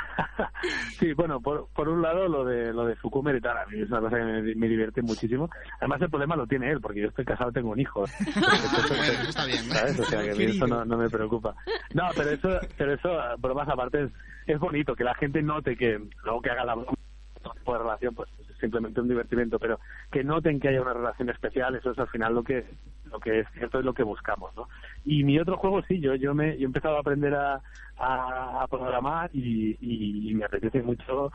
[0.98, 3.80] Sí, bueno, por, por un lado lo de lo de Fukumer y tal, a mí
[3.80, 5.50] es una cosa que me, me divierte muchísimo.
[5.80, 8.04] Además el problema lo tiene él, porque yo estoy casado, tengo un hijo.
[8.34, 9.74] Bueno, eso está bien, ¿no?
[9.74, 10.00] ¿sabes?
[10.00, 11.54] O sea, que a mí eso no, no me preocupa.
[11.92, 14.10] No, pero eso, pero eso, bromas aparte, es,
[14.46, 16.96] es bonito que la gente note que, luego que haga la broma,
[17.42, 19.80] de relación, pues es simplemente un divertimento, pero
[20.10, 22.64] que noten que haya una relación especial, eso es al final lo que
[23.10, 24.68] lo que es cierto es lo que buscamos, ¿no?
[25.04, 27.60] Y mi otro juego, sí, yo yo me yo he empezado a aprender a,
[27.98, 31.30] a, programar y, y, me apetece mucho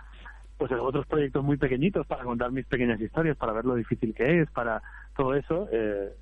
[0.58, 4.42] pues otros proyectos muy pequeñitos para contar mis pequeñas historias, para ver lo difícil que
[4.42, 4.82] es, para
[5.16, 5.68] todo eso.
[5.72, 6.14] eh,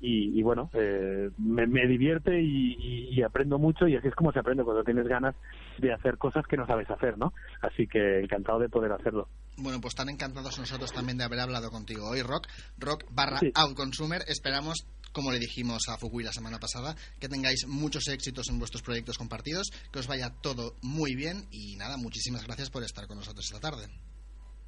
[0.00, 4.14] y, y bueno, eh, me, me divierte y, y- y aprendo mucho y así es
[4.14, 5.34] como se aprende cuando tienes ganas
[5.78, 7.32] de hacer cosas que no sabes hacer, ¿no?
[7.62, 9.28] Así que encantado de poder hacerlo.
[9.56, 12.46] Bueno, pues tan encantados nosotros también de haber hablado contigo hoy, Rock.
[12.78, 13.50] Rock barra Sí.
[13.56, 14.22] Outconsumer.
[14.28, 18.82] Esperamos, como le dijimos a Fukui la semana pasada, que tengáis muchos éxitos en vuestros
[18.82, 23.16] proyectos compartidos, que os vaya todo muy bien y nada, muchísimas gracias por estar con
[23.18, 23.86] nosotros esta tarde.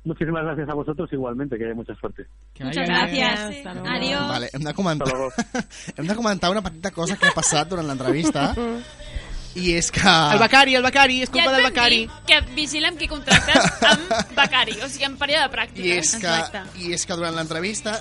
[0.02, 2.26] Muchísimas gracias a vosotros igualmente, que haya mucha suerte.
[2.58, 3.66] Muchas gràcies.
[3.66, 4.28] Adiós.
[4.28, 5.12] Vale, hem de comentar,
[5.96, 8.54] hem de comentar una petita cosa que ha passat durant l'entrevista
[9.60, 10.00] i és que...
[10.06, 12.00] El becari, el becari, és Ja culpa et del becari.
[12.26, 15.84] que vigilem qui contractes amb becari, o sigui, en període de pràctica.
[15.84, 17.98] I és, que, I és que durant l'entrevista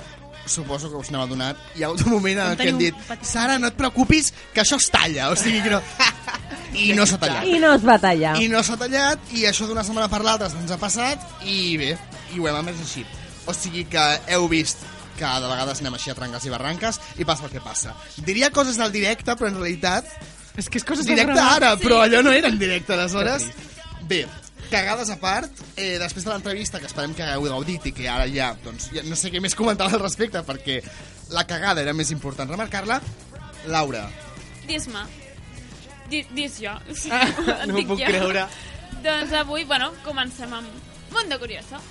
[0.50, 3.26] suposo que us n'heu adonat, hi ha hagut un moment en què hem teniu dit
[3.26, 5.82] Sara, no et preocupis, que això es talla, o sigui que no...
[6.80, 7.48] I no s'ha tallat.
[7.50, 8.36] I no es va tallar.
[8.42, 11.96] I no s'ha tallat, i això d'una setmana per l'altra ens ha passat, i bé,
[12.36, 13.06] i ho hem més així.
[13.50, 14.04] O sigui que
[14.36, 14.84] heu vist
[15.20, 17.96] que de vegades anem així a tranques i barranques i passa el que passa.
[18.24, 20.08] Diria coses del directe, però en realitat...
[20.60, 21.84] És que és coses del directe ara, Sí.
[21.88, 23.50] però allò no era en directe, aleshores...
[24.10, 24.24] Bé,
[24.72, 28.28] cagades a part, eh, després de l'entrevista, que esperem que hagueu gaudit i que ara
[28.32, 30.80] ja, doncs, ja no sé què més comentar al respecte, perquè
[31.36, 33.02] la cagada era més important remarcar-la,
[33.68, 34.08] Laura,
[34.70, 35.02] Dis-me.
[36.10, 36.76] Di, dis jo.
[37.12, 38.06] Ah, no m'ho dic puc jo.
[38.06, 38.46] creure.
[39.06, 41.82] Doncs avui, bueno, comencem amb Mundo Curioso.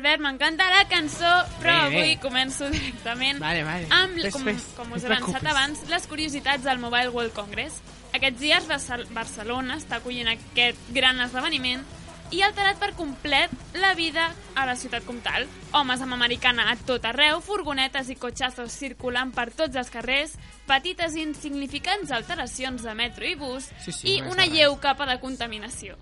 [0.00, 1.28] Albert, m'encanta la cançó,
[1.60, 1.98] però Bé, bé.
[2.00, 3.86] avui començo directament Vale, vale.
[3.92, 4.62] amb, Fes, com, fes.
[4.74, 7.82] com us he avançat abans, les curiositats del Mobile World Congress.
[8.16, 11.84] Aquests dies Barcel- Barcelona està acollint aquest gran esdeveniment
[12.30, 15.46] i ha alterat per complet la vida a la ciutat comtal.
[15.72, 20.32] Homes amb americana a tot arreu, furgonetes i cotxazos circulant per tots els carrers,
[20.66, 24.52] petites i insignificants alteracions de metro i bus Sí, sí, i una res.
[24.54, 25.98] lleu capa de contaminació.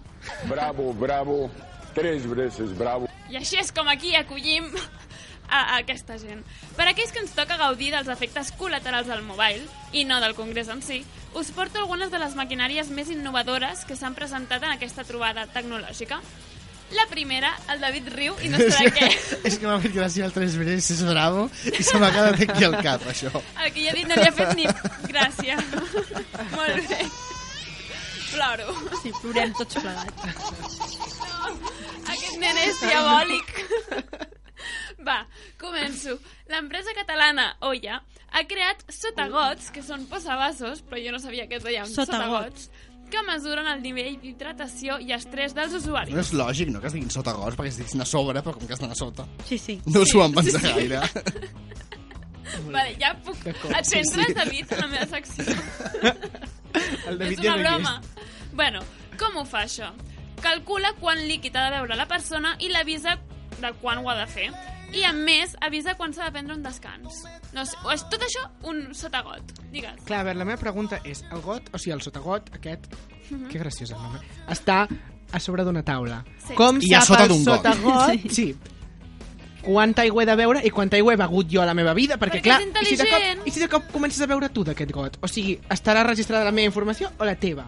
[0.46, 1.50] Bravo, bravo.
[1.98, 3.08] Tres veces bravo.
[3.28, 4.68] I així és com aquí acollim
[5.48, 6.44] a, a aquesta gent.
[6.76, 10.36] Per a aquells que ens toca gaudir dels efectes col·laterals del mobile, i no del
[10.38, 11.02] congrés en si,
[11.34, 16.20] us porto algunes de les maquinàries més innovadores que s'han presentat en aquesta trobada tecnològica.
[16.96, 19.08] La primera, el David riu i no sé de què.
[19.48, 22.64] és que m'ha fet gràcia el Tres Breus, és bravo, i se m'ha quedat aquí
[22.64, 23.32] al cap, això.
[23.58, 24.64] El que jo he dit no li ha fet ni
[25.10, 25.58] gràcia.
[26.54, 27.02] Molt bé.
[28.28, 28.74] Ploro.
[29.02, 31.17] Sí, plorem tots plegats.
[32.08, 33.54] Aquest nen és diabòlic.
[35.06, 35.20] Va,
[35.60, 36.16] començo.
[36.50, 38.00] L'empresa catalana Oya
[38.34, 42.66] ha creat sotagots, que són posavasos, però jo no sabia que es deien Sotagots.
[42.66, 42.70] sotagots,
[43.08, 46.12] que mesuren el nivell d'hidratació i estrès dels usuaris.
[46.12, 48.52] No és lògic, no?, que es diguin sota gots, perquè es diguin a sobre, però
[48.58, 49.24] com que estan a sota.
[49.48, 49.78] Sí, sí.
[49.86, 50.74] No s'ho van Sí, pensar sí.
[50.74, 51.00] gaire.
[52.74, 54.20] Vale, ja puc D'acord, atendre sí, sí.
[54.26, 55.44] el David en la meva secció.
[57.08, 57.94] El David és ja una no hi broma.
[58.56, 58.80] Bueno,
[59.20, 59.90] com ho fa això?
[60.42, 63.16] Calcula quant líquid ha de beure la persona i l'avisa
[63.60, 64.50] de quan ho ha de fer.
[64.94, 67.18] I, a més, avisa quan s'ha de prendre un descans.
[67.52, 69.98] No sé, és tot això un sotagot, digues.
[70.06, 72.86] Clar, a veure, la meva pregunta és, el got, o sigui, el sotagot, aquest,
[73.30, 73.48] Mhm.
[73.50, 74.20] que graciós el nom, eh?
[74.48, 74.88] està
[75.32, 76.24] a sobre d'una taula.
[76.46, 76.54] Sí.
[76.54, 77.56] Com I a sap sota el d'un got.
[77.56, 78.28] sotagot, Sí.
[78.30, 78.56] sí.
[79.62, 82.16] quanta aigua he de beure i quanta aigua he begut jo a la meva vida,
[82.16, 84.48] perquè, Perquè clar, és i si, de cop, i si de cop comences a beure
[84.48, 85.18] tu d'aquest got?
[85.20, 87.66] O sigui, estarà registrada la meva informació o la teva?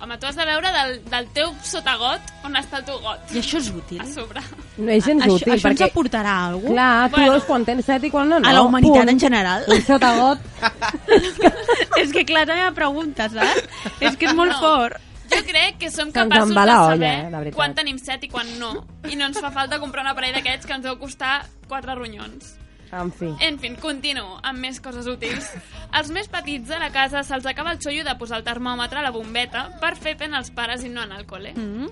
[0.00, 3.20] Home, tu has de veure del, del teu sotagot on està el teu got.
[3.34, 4.00] I això és útil?
[4.00, 4.40] A sobre.
[4.78, 5.90] No és gens Això- útil, això ens perquè...
[5.90, 6.74] aportarà alguna cosa?
[6.74, 7.32] Clar, tu Bueno.
[7.34, 8.48] veus quan tens set i quan no, no.
[8.48, 9.10] A la humanitat Punt.
[9.12, 9.64] en general.
[9.68, 10.38] Un sotagot.
[12.00, 13.62] és que clar, és la meva pregunta, saps?
[14.00, 14.60] És que és molt No.
[14.60, 14.96] fort.
[15.30, 18.28] Jo crec que som Que ens capaços de saber olla, eh, quan tenim set i
[18.28, 18.72] quan no.
[19.08, 22.56] I no ens fa falta comprar un aparell d'aquests que ens deu costar quatre ronyons.
[22.92, 23.28] En fi.
[23.40, 25.52] En fi, continuo amb més coses útils.
[25.92, 29.02] Als més petits de la casa se'ls acaba el xollo de posar el termòmetre a
[29.02, 31.52] la bombeta per fer pena als pares i no anar al col·le.
[31.54, 31.90] Mm -hmm.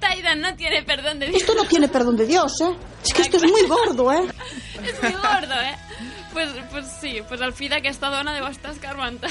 [0.00, 1.40] Taidan no tiene perdón de Dios.
[1.42, 2.74] Esto no tiene perdón de Dios, ¿eh?
[3.04, 4.26] Es que esto es muy gordo, ¿eh?
[4.84, 5.76] És muy gordo, eh?
[6.32, 9.30] Pues, pues sí, pues el fi d'aquesta dona deu estar escarmentat.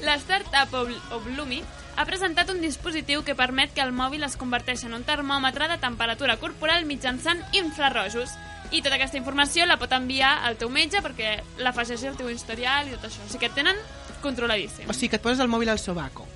[0.00, 1.62] La startup Ob- Oblumi
[1.96, 5.78] ha presentat un dispositiu que permet que el mòbil es converteixi en un termòmetre de
[5.78, 8.30] temperatura corporal mitjançant infrarrojos.
[8.70, 12.88] I tota aquesta informació la pot enviar al teu metge perquè l'afegeixi al teu historial
[12.88, 13.22] i tot això.
[13.24, 13.80] O sigui que et tenen
[14.22, 14.88] controladíssim.
[14.90, 16.26] O sigui, que et poses el mòbil al sobaco.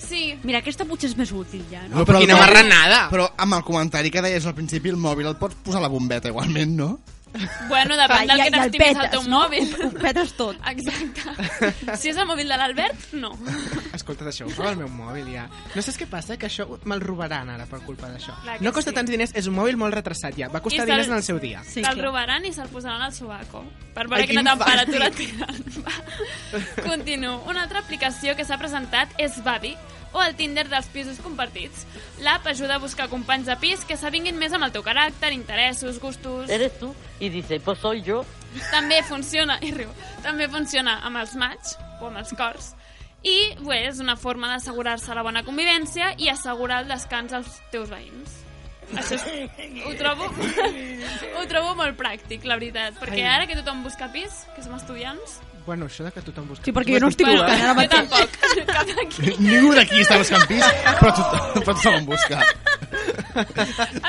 [0.00, 0.34] Sí.
[0.42, 2.00] Mira, aquesta potser és més útil, ja, no?
[2.00, 3.04] No, però quina marranada.
[3.12, 5.92] Però amb el comentari que deies al principi, el mòbil el pots posar a la
[5.92, 6.90] bombeta igualment, no?
[7.70, 9.40] Bueno, depèn del que t'estimis al teu no?
[9.44, 9.68] mòbil.
[9.86, 10.56] Ho petes tot.
[10.66, 11.94] Exacte.
[12.00, 13.30] Si és el mòbil de l'Albert, no.
[13.94, 15.44] Escolta, deixeu robar el meu mòbil ja.
[15.76, 16.36] No saps què passa?
[16.40, 18.34] Que això me'l robaran ara per culpa d'això.
[18.64, 18.96] No costa sí.
[18.98, 20.48] tants diners, és un mòbil molt retrasat ja.
[20.50, 21.62] Va costar diners se'l- en el seu dia.
[21.62, 23.62] Sí, Te'l robaran i se'l posaran al sobaco
[23.94, 25.64] per veure Ai, quina quin temperatura tenen.
[26.86, 27.44] Continuo.
[27.48, 29.76] Una altra aplicació que s'ha presentat és Babi,
[30.12, 31.86] o el Tinder dels pisos compartits.
[32.24, 36.00] L'app ajuda a buscar companys de pis que s'avinguin més amb el teu caràcter, interessos,
[36.02, 36.50] gustos...
[36.50, 38.24] Eres tú y dice, pues soy yo.
[38.72, 39.90] També funciona, i riu,
[40.24, 42.74] també funciona amb els match o amb els cors
[43.22, 47.90] i bé, és una forma d'assegurar-se la bona convivència i assegurar el descans als teus
[47.92, 48.38] veïns.
[48.96, 50.26] Això és, ho, trobo,
[51.38, 55.38] ho trobo molt pràctic, la veritat, perquè ara que tothom busca pis, que som estudiants...
[55.66, 56.64] Bueno, això de que tothom busca...
[56.66, 58.08] Sí, perquè jo no estic Bueno, buscant ara jo mateix.
[58.10, 58.28] tampoc.
[59.44, 60.64] Ningú d'aquí està buscant pis,
[61.00, 62.40] però tothom, però tothom busca.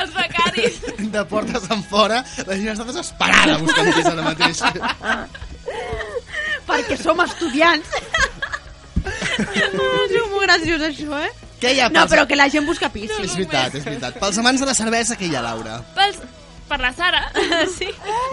[0.01, 0.79] Els becaris.
[1.13, 4.63] De portes en fora, la gent està desesperada buscant pis ara mateix.
[6.71, 7.93] Perquè som estudiants.
[9.61, 11.31] és molt graciós, això, eh?
[11.61, 13.11] Què hi ha No, però que la gent busca pis.
[13.21, 14.17] És veritat, és veritat.
[14.21, 15.77] Pels amants de la cervesa, què hi ha, Laura?
[15.97, 16.17] Pels,
[16.69, 17.27] per la Sara,
[17.77, 17.89] sí.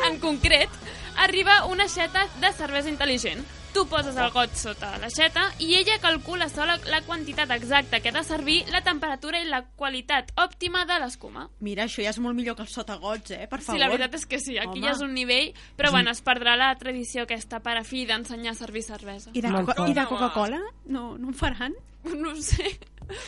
[0.09, 0.71] en concret,
[1.19, 3.45] arriba una aixeta de cervesa intel·ligent.
[3.75, 8.14] Tu poses el got sota l'aixeta i ella calcula sola la quantitat exacta que ha
[8.16, 11.45] de servir, la temperatura i la qualitat òptima de l'escuma.
[11.61, 13.45] Mira, això ja és molt millor que els sotagots, eh?
[13.47, 13.77] Per favor.
[13.77, 14.87] Sí, la veritat és que sí, aquí Home.
[14.87, 18.57] ja és un nivell, però bueno, es perdrà la tradició aquesta per a fi d'ensenyar
[18.57, 19.31] a servir cervesa.
[19.35, 20.62] I de, Coca- i de Coca-Cola?
[20.87, 21.77] No, no en faran?
[22.09, 22.79] No ho sé.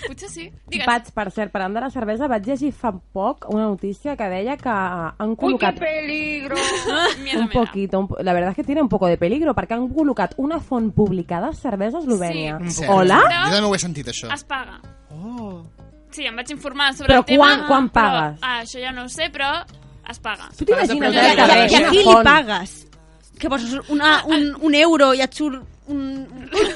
[0.07, 0.45] Potser sí.
[0.69, 0.87] Digues.
[0.87, 4.57] Vaig, per cert, parlant de la cervesa, vaig llegir fa poc una notícia que deia
[4.61, 5.79] que han col·locat...
[5.81, 6.57] peligro!
[7.41, 10.35] un poquito, un, la verdad es que tiene un poco de peligro, perquè han col·locat
[10.37, 12.59] una font pública de cervesa a Eslovènia.
[12.69, 12.85] Sí.
[12.89, 13.21] Hola?
[13.49, 14.29] Jo també ho he sentit, això.
[14.35, 14.81] Es paga.
[15.17, 15.63] Oh.
[16.11, 17.45] Sí, em vaig informar sobre Però el tema.
[17.47, 18.39] quan- quan però, pagues?
[18.43, 19.51] ah, això ja no ho sé, però
[20.11, 20.49] es paga.
[20.59, 21.19] Tu t'imagines I,
[21.73, 22.77] i a qui li pagues?
[23.39, 26.27] Que poses una, un, un euro i et surt un...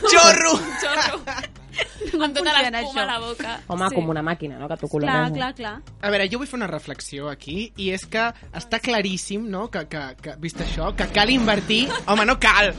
[0.08, 0.54] Xorro!
[0.80, 1.20] Xorro.
[2.10, 3.54] Com Amb tota l'espuma a la boca.
[3.68, 3.94] Home, Sí.
[3.96, 5.34] com una màquina, no?, que tu Clar, col·loques.
[5.34, 5.82] clar, clar.
[6.02, 9.86] A veure, jo vull fer una reflexió aquí, i és que està claríssim, no?, que,
[9.88, 11.88] que, que vist això, que cal invertir...
[12.06, 12.74] Home, no cal!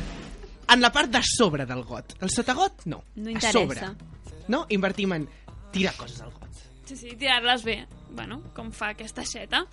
[0.72, 2.16] En la part de sobre del got.
[2.22, 3.04] El sotagot, no.
[3.16, 3.60] No A interessa.
[3.60, 3.82] sobre.
[4.48, 4.66] No?
[4.70, 5.30] Invertim en
[5.72, 6.50] tirar coses al got.
[6.86, 7.88] Sí, sí, tirar-les bé.
[8.12, 9.66] Bueno, com fa aquesta aixeta.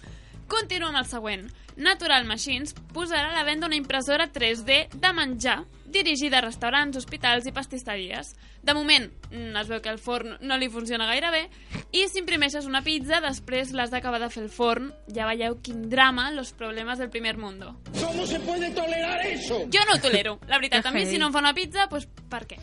[0.48, 1.46] Continuo amb el següent.
[1.76, 5.62] Natural Machines posarà a la venda una impressora 3D de menjar
[5.92, 8.32] dirigida a restaurants, hospitals i pastisseries.
[8.62, 11.42] De moment, mm, es veu que el forn no li funciona gaire bé
[11.92, 14.92] i si imprimeixes una pizza, després l'has d'acabar de fer el forn.
[15.14, 17.76] Ja veieu quin drama, los problemes del primer mundo.
[18.00, 19.68] ¿Cómo se puede tolerar eso?
[19.72, 20.82] Jo no ho tolero, la veritat.
[20.82, 22.58] Que A mi, si no em fa una pizza, doncs per què?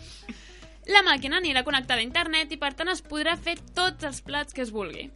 [0.90, 4.56] La màquina anirà connectada a internet i, per tant, es podrà fer tots els plats
[4.56, 5.12] que es vulgui.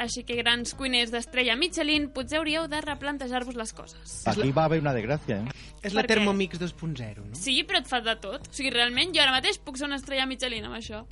[0.00, 4.14] Així que, grans cuiners d'estrella Michelin, potser hauríeu de replantejar-vos les coses.
[4.30, 5.76] Aquí va a haver una desgracia, ¿eh?
[5.84, 6.06] És la?
[6.08, 7.36] Thermomix 2.0, no?
[7.36, 8.48] Sí, però et fas de tot.
[8.48, 11.04] O sigui, realment, jo ara mateix puc ser una estrella Michelin amb això.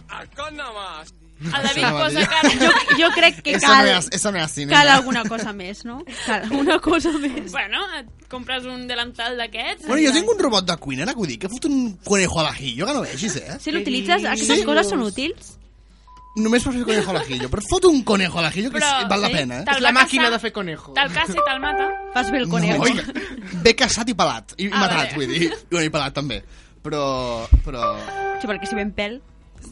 [0.75, 1.13] más!
[1.39, 2.49] El David Això no posa cara...
[2.51, 5.53] Jo, jo crec que Eso cal, no es- eso no es así, cal alguna cosa
[5.53, 6.01] més, no?
[6.27, 7.53] Cal alguna cosa més.
[7.53, 9.87] Bueno, et compres un delantal d'aquests...
[9.87, 12.41] Bueno, jo tinc un robot de cuina, ara que ho dic, que fot un conejo
[12.41, 13.59] al ajillo, que no vegis, eh?
[13.61, 14.67] Si l'utilitzes, aquestes Sí.
[14.67, 15.58] coses són útils?
[16.37, 19.09] Només per fer conejo al ajillo, però fot un conejo al ajillo que Però, és,
[19.11, 19.65] val la sí, pena, eh?
[19.67, 20.93] te'l És la va màquina caçar, de fer conejo.
[20.95, 21.89] Te'l caça i te'l mata.
[22.15, 22.83] Fas bé el No, conejo.
[22.83, 23.03] oiga,
[23.65, 25.15] ve caçat i pelat, i, Ah, matat, vale.
[25.17, 26.43] vull dir, i, bueno, i pelat també.
[26.85, 27.03] Però,
[27.65, 27.97] però,
[28.41, 29.19] Sí, perquè si ben pèl...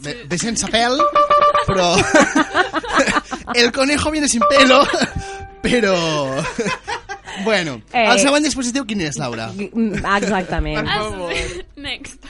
[0.03, 0.99] ve, ve sense pèl,
[1.69, 1.93] però...
[3.55, 4.83] El conejo viene sin pelo,
[5.63, 5.95] però...
[7.45, 8.07] Bueno, Eh.
[8.11, 9.51] el següent dispositiu quin és, Laura?
[10.17, 10.89] Exactament.
[11.77, 12.25] Next.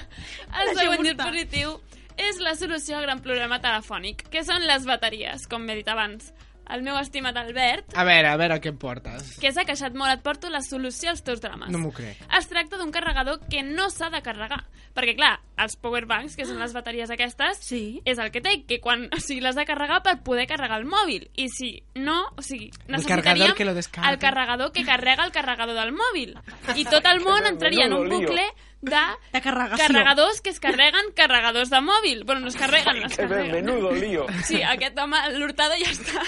[0.61, 1.77] El següent dispositiu
[2.17, 6.33] és la solució al gran problema telefònic, que són les bateries, com he dit abans.
[6.69, 9.37] el meu estimat Albert, A veure, a veure què em portes.
[9.39, 11.71] que s'ha queixat molt, et porto la solució als teus drames.
[11.71, 12.17] No m'ho crec.
[12.37, 14.65] Es tracta d'un carregador que no s'ha de carregar.
[14.93, 18.01] Perquè, clar, els powerbanks, que són les bateries aquestes, sí.
[18.05, 20.87] és el que té, que quan, o sigui, l'has de carregar per poder carregar el
[20.91, 21.31] mòbil.
[21.37, 22.73] I si no, o sigui,
[23.07, 24.11] cargador que lo descarga.
[24.11, 26.35] el carregador que carrega el carregador del mòbil.
[26.75, 28.43] I tot el món entraria en un bucle
[28.83, 29.01] de,
[29.33, 29.87] de carregació.
[29.87, 32.25] carregadors que es carreguen carregadors de mòbil.
[32.25, 33.53] Bueno, no es carreguen, es Que carreguen.
[33.65, 34.27] menudo lío.
[34.45, 36.23] Sí, aquest home, l'hurtada ja està,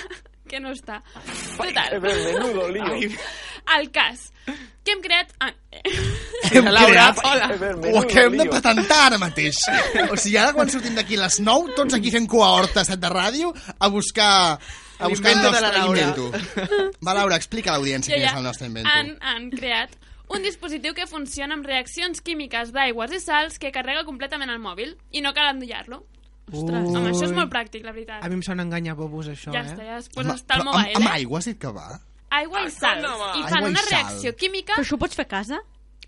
[0.48, 1.02] que no està.
[1.56, 2.00] Total.
[2.00, 3.10] Menudo lío.
[3.78, 4.32] El cas.
[4.82, 5.32] Que hem creat...
[5.40, 5.52] Ah,
[6.50, 7.48] Hem Laura, creat, hola.
[7.92, 9.58] ho acabem de patentar ara mateix.
[10.10, 12.84] O sigui, ara quan sortim d'aquí a les 9, tots aquí fent cua a Horta
[12.88, 14.58] 7 de ràdio, a buscar
[14.98, 16.00] a buscar el nostre la Laura.
[16.00, 16.32] invento.
[17.04, 18.88] Va, Laura, explica a l'audiència quin ja és el nostre invento.
[18.90, 19.92] han, han creat
[20.28, 24.96] un dispositiu que funciona amb reaccions químiques d'aigües i sals que carrega completament el mòbil
[25.10, 26.02] i no cal endollar-lo.
[26.48, 26.96] Ostres, Ui.
[26.96, 28.22] home, això és molt pràctic, la veritat.
[28.24, 29.72] A mi em sona enganyar bobos, això, ja eh?
[29.72, 31.16] està, ja pues Home, està al mobile, amb, amb eh?
[31.18, 31.88] aigua has dit que va?
[32.38, 33.04] Aigua i sals.
[33.36, 33.90] I fan una sal.
[33.92, 34.72] reacció química...
[34.76, 35.60] Però això ho pots fer a casa?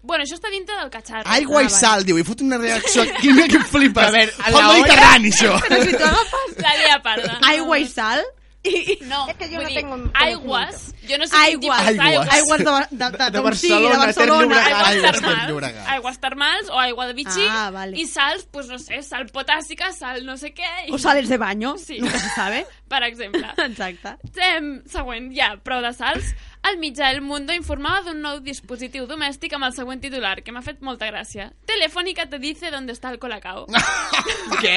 [0.02, 1.28] Bueno, això està dintre del catxarro.
[1.28, 4.06] Aigua i sal, diu, i fot una reacció química que flipes.
[4.06, 5.54] A veure, a la olla- mediterrani, això.
[5.68, 7.38] Però si tu agafes La lleoparda.
[7.52, 8.24] aigua i sal...
[9.08, 11.96] No, Es que yo vull no dir, tengo aigües, jo no sé quin tipus Aigües.
[11.96, 12.28] d'aigües.
[12.34, 14.56] Aigües de, de, de, De de Barcelona, Ter Barcelona.
[14.60, 17.96] Aigües Aigües termals, aigües termals o aigua de bitxí Ah, vale.
[17.98, 20.68] i sals, pues no sé, sal potàssica, sal no sé què...
[20.88, 20.92] I...
[20.92, 21.98] O sales de baño, Sí.
[22.00, 22.66] nunca se sabe.
[22.90, 23.46] Per exemple.
[23.64, 24.16] Exacte.
[24.36, 26.34] Em, següent, ja, prou de sals.
[26.68, 30.62] El mitjà El Mundo informava d'un nou dispositiu domèstic amb el següent titular, que m'ha
[30.64, 31.48] fet molta gràcia.
[31.66, 33.64] Telefònica te dice dónde está el colacao.
[34.62, 34.76] Què?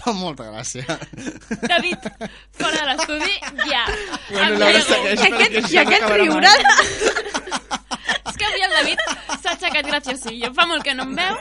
[0.00, 0.98] Fa molta gràcia.
[1.72, 2.08] David,
[2.56, 3.34] fora de l'estudi,
[3.68, 3.84] ja.
[4.30, 6.56] Bueno, Laura, segueix, I aquest, i aquest riure...
[8.08, 9.02] És que avui el David
[9.42, 10.52] s'ha aixecat graciosillo.
[10.56, 11.38] Fa molt que no em veu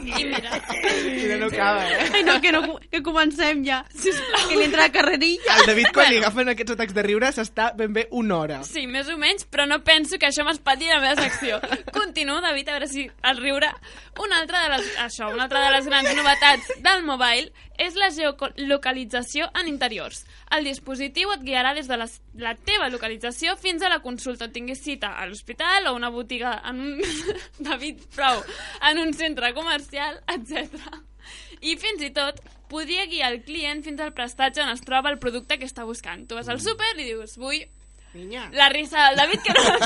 [0.00, 0.60] i mira.
[1.04, 2.08] Mira, no acaba, eh?
[2.14, 3.82] Ai, no, que, no, que comencem ja.
[3.94, 4.48] Sisplau.
[4.50, 5.56] Que li entra la carrerilla.
[5.60, 8.60] El David, quan li agafen aquests atacs de riure, s'està ben bé una hora.
[8.66, 11.60] Sí, més o menys, però no penso que això m'espatlli la meva secció.
[11.94, 13.72] Continuo, David, a veure si el riure...
[14.20, 18.10] Una altra de les, això, una altra de les grans novetats del mobile és la
[18.12, 20.24] geolocalització en interiors.
[20.52, 22.06] El dispositiu et guiarà des de la,
[22.42, 26.58] la teva localització fins a la consulta on tinguis cita a l'hospital o una botiga
[26.68, 27.00] en un...
[27.70, 28.44] David, prou!
[28.90, 30.76] En un centre comercial, etc.
[31.64, 35.18] I fins i tot podria guiar el client fins al prestatge on es troba el
[35.22, 36.28] producte que està buscant.
[36.28, 37.64] Tu vas al súper i dius, vull
[38.12, 38.48] Niña.
[38.52, 39.76] la risa del David que no la.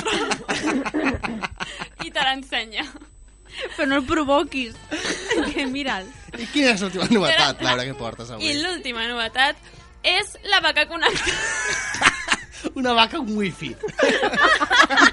[2.07, 2.84] I te l'ensenya.
[3.76, 4.74] Però no el provoquis.
[5.55, 6.07] Que mira'l.
[6.38, 8.48] I quina és l'última novetat, Laura, que portes avui?
[8.50, 9.57] I l'última novetat
[10.02, 12.12] és la vaca connectada.
[12.80, 13.74] Una vaca amb wifi.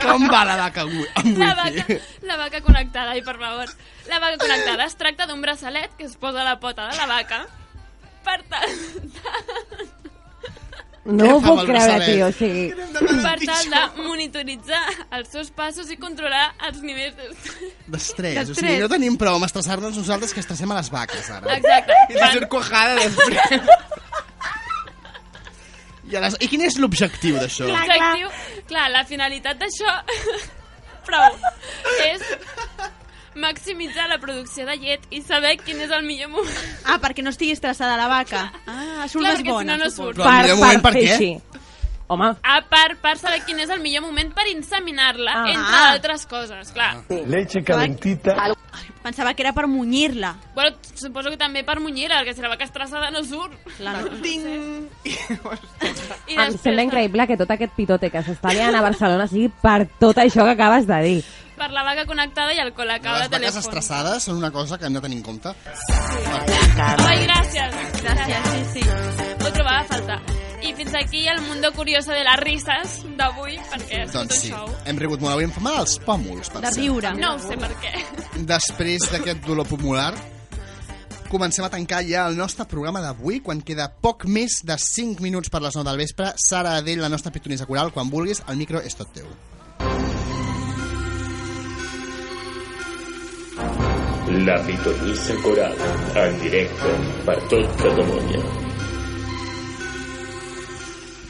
[0.02, 1.82] Com va la vaca amb wi- amb La wifi?
[1.84, 1.98] vaca,
[2.30, 3.70] la vaca connectada, ai, per favor.
[4.10, 7.06] La vaca connectada es tracta d'un braçalet que es posa a la pota de la
[7.12, 7.44] vaca
[8.24, 8.70] per tal,
[11.02, 12.28] No ho puc creure, tio.
[12.28, 14.82] O sigui, per tal de monitoritzar
[15.18, 17.18] els seus passos i controlar els nivells
[17.90, 18.52] d'estrès.
[18.54, 21.58] O sigui, no tenim prou amb estressar-nos nosaltres que estressem a les vaques, ara.
[21.58, 21.98] Exacte.
[22.14, 23.74] I li surt cuajada després.
[26.12, 26.38] I, les...
[26.38, 27.66] I quin és l'objectiu d'això?
[27.72, 28.32] L'objectiu,
[28.70, 29.98] clar, la finalitat d'això,
[31.08, 31.38] prou,
[32.12, 32.26] és
[33.36, 36.74] maximitzar la producció de llet i saber quin és el millor moment.
[36.86, 38.52] Ah, perquè no estigui estressada la vaca.
[38.66, 39.78] Ah, surt Clar, més perquè si bona.
[39.78, 40.14] no, no suposo.
[40.14, 40.18] surt.
[40.26, 41.14] Però el millor moment per fer què?
[41.14, 41.32] així.
[42.12, 45.46] Home, A part, per saber quin és el millor moment per inseminar-la, Ah.
[45.48, 46.98] entre altres coses, clar.
[47.08, 48.36] Leche calentita.
[49.02, 50.36] Pensava que era per munyir-la.
[50.54, 53.54] Bueno, suposo que també per munyir-la, perquè si la vaca estressada no surt.
[53.78, 54.36] Clar, no, no sé.
[56.28, 59.88] I em sembla increïble que tot aquest pitote que s'està liant a Barcelona sigui per
[60.00, 61.24] tot això que acabes de dir.
[61.62, 63.60] per la vaca connectada i el colacao Les de vaques telèfon.
[63.62, 65.50] estressades són una cosa que hem de tenir en compte.
[65.50, 67.76] Ai, gràcies.
[68.02, 69.31] Gràcies, sí, sí.
[69.62, 70.22] Ho trobava a faltar.
[70.66, 74.40] I fins aquí el mundo curioso de les risses d'avui, perquè és tot Doncs un
[74.42, 74.72] sí, show.
[74.90, 75.34] hem rigut molt.
[75.36, 76.78] Avui em fa mal els pòmuls, per De cert.
[76.82, 77.12] riure.
[77.20, 77.92] No ho sé per què.
[78.50, 80.16] Després d'aquest dolor pulmonar,
[81.30, 85.50] comencem a tancar ja el nostre programa d'avui, quan queda poc més de 5 minuts
[85.54, 86.34] per les 9 del vespre.
[86.38, 89.28] Sara Adell, la nostra pitonisa coral, quan vulguis, el micro és tot teu.
[94.46, 95.76] La pitonissa coral,
[96.16, 96.92] en directe
[97.26, 98.61] per tot Catalunya.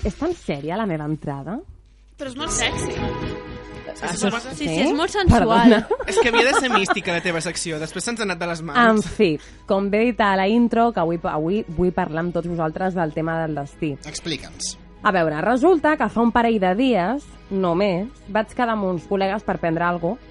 [0.06, 1.60] És tan sèria la meva entrada?
[2.18, 2.96] Però és molt sexy.
[4.02, 5.44] Sí, sí, és molt sensual.
[5.44, 5.82] Perdona.
[6.10, 8.64] És que havia de ser mística la teva secció, després se'ns ha anat de les
[8.66, 8.80] mans.
[8.82, 9.36] En fi,
[9.70, 13.14] com bé dit a la intro, que avui, avui vull parlar amb tots vosaltres del
[13.14, 13.92] tema del destí.
[14.10, 14.76] Explica'ns.
[15.04, 19.46] A veure, resulta que fa un parell de dies, només, vaig quedar amb uns col·legues
[19.46, 20.28] per prendre alguna cosa.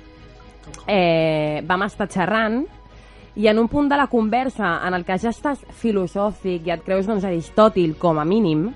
[0.86, 2.60] Eh, vam estar xerrant
[3.34, 6.84] i en un punt de la conversa en el que ja estàs filosòfic i et
[6.86, 8.68] creus doncs, Aristòtil com a mínim,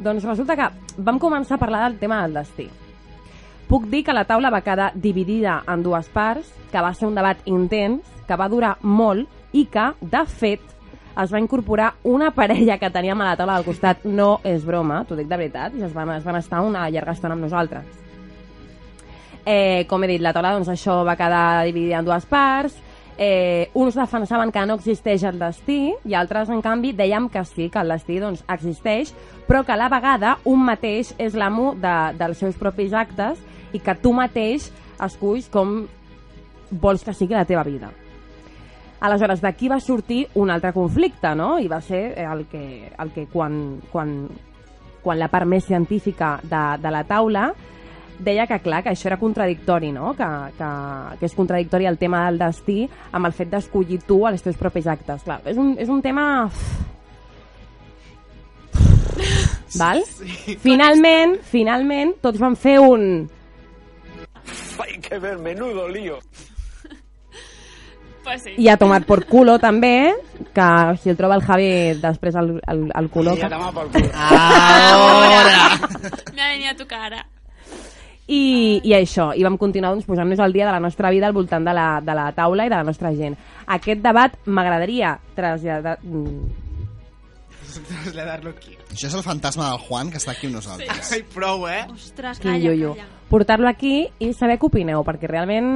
[0.00, 0.68] Doncs resulta que
[1.04, 2.70] vam començar a parlar del tema del destí.
[3.68, 7.14] Puc dir que la taula va quedar dividida en dues parts, que va ser un
[7.14, 10.64] debat intens, que va durar molt i que, de fet,
[11.20, 14.04] es va incorporar una parella que teníem a la taula del costat.
[14.04, 17.12] No és broma, t'ho dic de veritat, i es van, es van estar una llarga
[17.12, 17.84] estona amb nosaltres.
[19.44, 22.76] Eh, com he dit, la taula doncs, això va quedar dividida en dues parts,
[23.20, 27.68] eh, uns defensaven que no existeix el destí i altres, en canvi, dèiem que sí,
[27.68, 29.12] que el destí doncs, existeix,
[29.46, 33.38] però que a la vegada un mateix és l'amo de, dels seus propis actes
[33.76, 34.70] i que tu mateix
[35.04, 35.82] esculls com
[36.70, 37.92] vols que sigui la teva vida.
[39.04, 41.58] Aleshores, d'aquí va sortir un altre conflicte, no?
[41.60, 44.14] I va ser el que, el que quan, quan,
[45.04, 47.50] quan la part més científica de, de la taula
[48.24, 50.14] deia que, clar, que això era contradictori, no?
[50.18, 50.70] Que, que,
[51.20, 54.86] que és contradictori el tema del destí amb el fet d'escollir tu els teus propis
[54.90, 55.24] actes.
[55.26, 56.24] Clar, és un, és un tema...
[59.80, 60.02] Val?
[60.06, 60.56] Sí.
[60.62, 63.28] Finalment, finalment, tots van fer un...
[64.80, 66.18] Hay que ver, menudo lío.
[68.20, 68.50] Pues sí.
[68.58, 70.12] I ha tomat por culo també,
[70.52, 71.70] que si el troba el Javi
[72.02, 73.48] després el, el, el col·loca.
[73.48, 73.56] Me
[76.42, 77.26] ha venido a tu cara.
[78.30, 81.34] I, i això, i vam continuar doncs, posant-nos al dia de la nostra vida al
[81.34, 83.34] voltant de la, de la taula i de la nostra gent.
[83.66, 85.96] Aquest debat m'agradaria traslladar...
[86.02, 86.68] mm,
[87.70, 88.76] Traslladar-lo aquí.
[88.90, 91.10] Això és el fantasma del Juan, que està aquí amb nosaltres.
[91.14, 91.84] Ai, prou, eh?
[91.92, 92.94] Ostres, Quin calla, iuiu.
[92.96, 93.06] calla.
[93.30, 95.70] Portar-lo aquí i saber què opineu, perquè realment...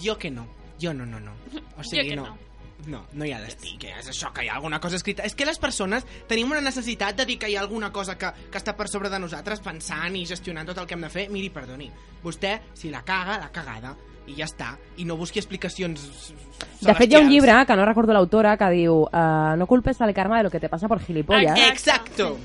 [0.00, 0.46] Jo que no.
[0.80, 1.32] Jo no, no, no.
[1.76, 2.26] O Jo sigui, que no.
[2.28, 2.49] no.
[2.88, 5.24] No, no hi ha destí, que és això, que hi ha alguna cosa escrita.
[5.26, 8.30] És que les persones tenim una necessitat de dir que hi ha alguna cosa que,
[8.50, 11.26] que està per sobre de nosaltres pensant i gestionant tot el que hem de fer.
[11.30, 11.90] Miri, perdoni,
[12.24, 13.94] vostè, si la caga, la cagada,
[14.30, 14.74] i ja està.
[15.00, 16.06] I no busqui explicacions
[16.80, 20.00] De fet, hi ha un llibre, que no recordo l'autora, que diu uh, no culpes
[20.00, 21.58] al karma de lo que te pasa por gilipollas.
[21.68, 22.36] Exacto.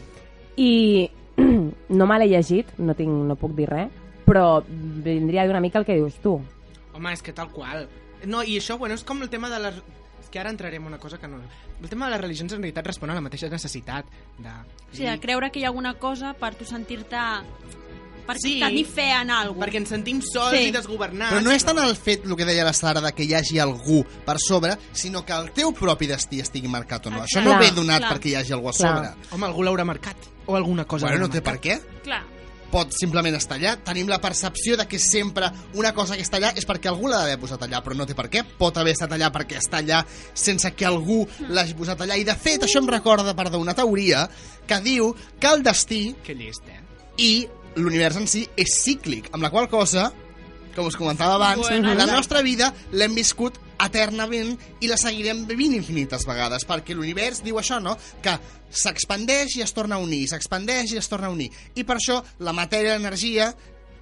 [0.57, 1.09] I
[1.99, 3.91] no me l'he llegit, no, tinc, no puc dir res,
[4.25, 6.39] però vindria d'una mica el que dius tu.
[6.95, 7.87] Home, és que tal qual.
[8.25, 9.79] No, i això, bueno, és com el tema de les...
[10.35, 11.37] Que ara entrarem en una cosa que no...
[11.81, 14.03] El tema de les religions en realitat respon a la mateixa necessitat
[14.37, 14.51] de...
[14.51, 17.21] O sigui, de creure que hi ha alguna cosa per tu sentir-te...
[18.25, 18.55] Per Sí.
[18.59, 20.63] tenir fe en alguna Perquè ens sentim sols Sí.
[20.67, 21.31] i desgovernats.
[21.31, 23.59] Però no és tant el fet, el que deia la Sara, de que hi hagi
[23.61, 27.21] algú per sobre, sinó que el teu propi destí estigui marcat o no.
[27.23, 28.15] Això no Clar, ve donat clar.
[28.15, 28.95] perquè hi hagi algú a Clar.
[28.97, 29.29] sobre.
[29.31, 30.17] Home, algú l'haurà marcat.
[30.47, 31.83] O alguna cosa Bueno, no té per marcat.
[31.85, 32.01] què.
[32.03, 32.23] Clar.
[32.71, 33.75] Pot simplement estar allà.
[33.85, 37.21] Tenim la percepció de que sempre una cosa que està allà és perquè algú l'ha
[37.23, 38.43] d'haver posat allà, però no té per què.
[38.59, 40.01] Pot haver estat allà perquè està allà
[40.33, 42.17] sense que algú l'hagi posat allà.
[42.19, 44.25] I, de fet, això em recorda, perdó, una teoria
[44.67, 46.81] que diu que el destí Que llest, eh?
[47.21, 47.47] i
[47.79, 50.09] l'univers en si és cíclic, amb la qual cosa,
[50.75, 55.73] com us comentava abans, Bueno, la nostra vida l'hem viscut eternament i la seguirem vivint
[55.75, 58.35] infinites vegades, perquè l'univers diu això, no?, que
[58.75, 61.49] s'expandeix i es torna a unir, s'expandeix i es torna a unir.
[61.75, 63.49] I per això la matèria i l'energia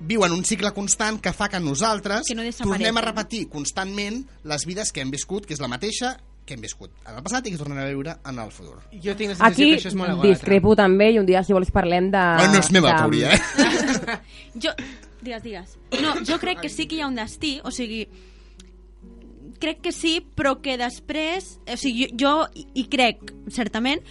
[0.03, 4.65] viuen un cicle constant que fa que nosaltres Que no tornem a repetir constantment les
[4.67, 7.53] vides que hem viscut, que és la mateixa que hem viscut en el passat i
[7.53, 8.81] que tornarem a viure en el futur.
[8.91, 11.55] Jo tinc la sensació Aquí que això és molt discrepo també i un dia, si
[11.55, 12.19] vols, parlem de...
[12.19, 14.19] Ah, no és meva de- teoria, eh?
[14.65, 14.75] Jo...
[15.23, 15.77] Digues, digues.
[16.03, 18.05] No, jo crec que sí que hi ha un destí, o sigui...
[19.63, 21.53] Crec que sí, però que després...
[21.63, 24.01] O sigui, jo, jo hi, crec, certament,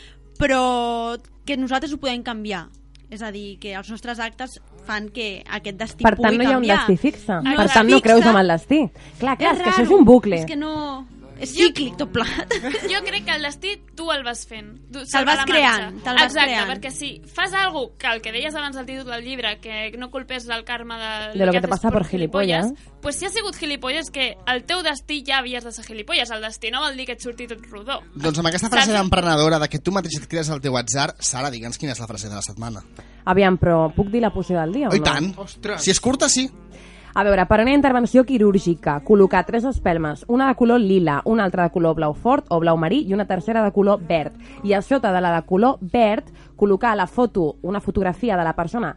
[0.40, 2.68] però que nosaltres ho podem canviar.
[3.12, 4.56] És a dir, que els nostres actes
[4.86, 6.78] fan que aquest destí Per pugui tant, no hi ha un canviar.
[6.86, 7.40] destí fixe.
[7.44, 8.78] No per tant, no creus amb el destí.
[9.20, 10.38] Clar, clar, és, que això és un bucle.
[10.40, 10.72] És que no...
[11.42, 12.52] És cíclic, tot plat.
[12.86, 14.76] Jo crec que el destí tu el vas fent.
[14.92, 16.70] Tu- Te'l vas creant, te'l vas Exacte, creant.
[16.70, 20.10] perquè si fas alguna que el que deies abans del títol del llibre, que no
[20.10, 20.98] culpes el karma
[21.32, 22.72] de, De lo que te haces pasa por gilipollas.
[23.00, 26.30] pues si has sigut gilipolles, que el teu destí ja havies de ser gilipolles.
[26.30, 28.00] El destí no vol dir que et surti tot rodó.
[28.14, 31.50] Doncs amb aquesta frase d'emprenedora de que tu mateix et crees el teu atzar, Sara,
[31.50, 32.84] digue'ns quina és la frase de la setmana.
[33.24, 35.04] Aviam, però puc dir la poció del dia o Oh, i no?
[35.04, 35.34] tant.
[35.80, 36.48] Si és curta, sí.
[37.14, 41.66] A veure, per una intervenció quirúrgica, col·locar tres espelmes, una de color lila, una altra
[41.66, 44.38] de color blau fort o blau marí i una tercera de color verd.
[44.64, 48.56] I a sota de la de color verd, col·locar la foto, una fotografia de la
[48.56, 48.96] persona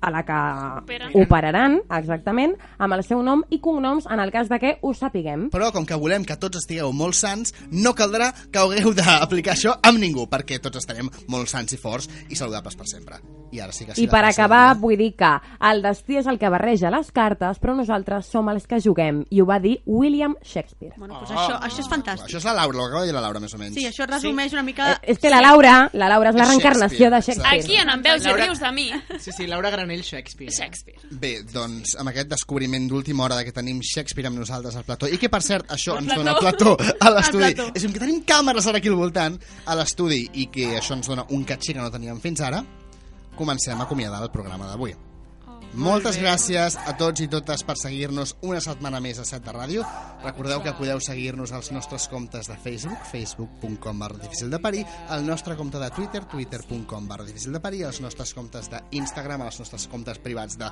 [0.00, 0.38] a la que
[0.82, 1.10] Operen.
[1.14, 5.48] operaran, exactament, amb el seu nom i cognoms en el cas de que ho sapiguem.
[5.50, 9.74] Però com que volem que tots estigueu molt sants, no caldrà que hagueu d'aplicar això
[9.82, 13.18] amb ningú, perquè tots estarem molt sants i forts i saludables per sempre.
[13.50, 14.04] I ara sí que sí.
[14.04, 15.32] I per acabar, del vull dir que
[15.70, 19.40] el destí és el que barreja les cartes, però nosaltres som els que juguem, i
[19.40, 20.94] ho va dir William Shakespeare.
[20.98, 22.28] Bueno, doncs això, això és fantàstic.
[22.28, 23.74] Això és la Laura, ho acaba de dir la Laura, més o menys.
[23.74, 24.92] Sí, això resumeix una mica...
[24.92, 27.64] Eh, és que la Laura, la Laura és la reencarnació de Shakespeare.
[27.64, 28.90] Aquí on em veus i rius de mi.
[29.18, 30.52] Sí, sí, Laura Granada eren ells Shakespeare.
[30.52, 31.00] Shakespeare.
[31.10, 35.08] Bé, doncs, amb aquest descobriment d'última hora de que tenim Shakespeare amb nosaltres al plató,
[35.08, 36.22] i que, per cert, això El ens plató.
[36.22, 37.50] dona plató a l'estudi.
[37.74, 41.24] És que tenim càmeres ara aquí al voltant a l'estudi i que això ens dona
[41.30, 42.62] un catxí que no teníem fins ara,
[43.36, 44.94] comencem a acomiadar el programa d'avui.
[45.74, 46.22] Moltes bé.
[46.24, 49.84] gràcies a tots i totes per seguir-nos una setmana més a Set de Ràdio.
[50.24, 55.26] Recordeu que podeu seguir-nos als nostres comptes de Facebook, facebook.com barra difícil de parir, al
[55.26, 59.86] nostre compte de Twitter, twitter.com barra difícil de parir, als nostres comptes d'Instagram, als nostres
[59.88, 60.70] comptes privats de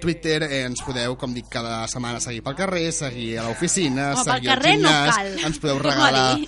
[0.00, 0.42] Twitter.
[0.44, 4.62] Eh, ens podeu, com dic, cada setmana seguir pel carrer, seguir a l'oficina, seguir al
[4.62, 5.34] no gimnàs, cal.
[5.50, 6.38] ens podeu regalar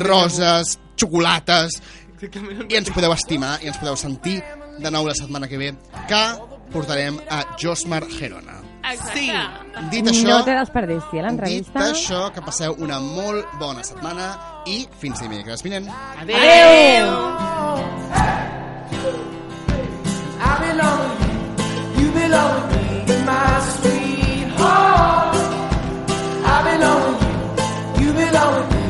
[0.00, 1.80] roses, xocolates,
[2.68, 4.40] i ens podeu estimar i ens podeu sentir
[4.78, 5.72] de nou la setmana que ve,
[6.08, 6.22] que
[6.72, 8.60] portarem a Josmar Gerona.
[8.86, 9.18] Exacte.
[9.18, 9.30] Sí.
[9.90, 11.80] Dit això, no te desperdis, l'entrevista.
[11.80, 14.30] Dit això, que passeu una molt bona setmana
[14.70, 15.90] i fins dimecres vinent.
[16.22, 16.38] Adéu!
[16.38, 17.10] Adéu.
[20.46, 21.02] I belong,
[21.98, 22.76] you belong to
[27.98, 28.85] you belong to me.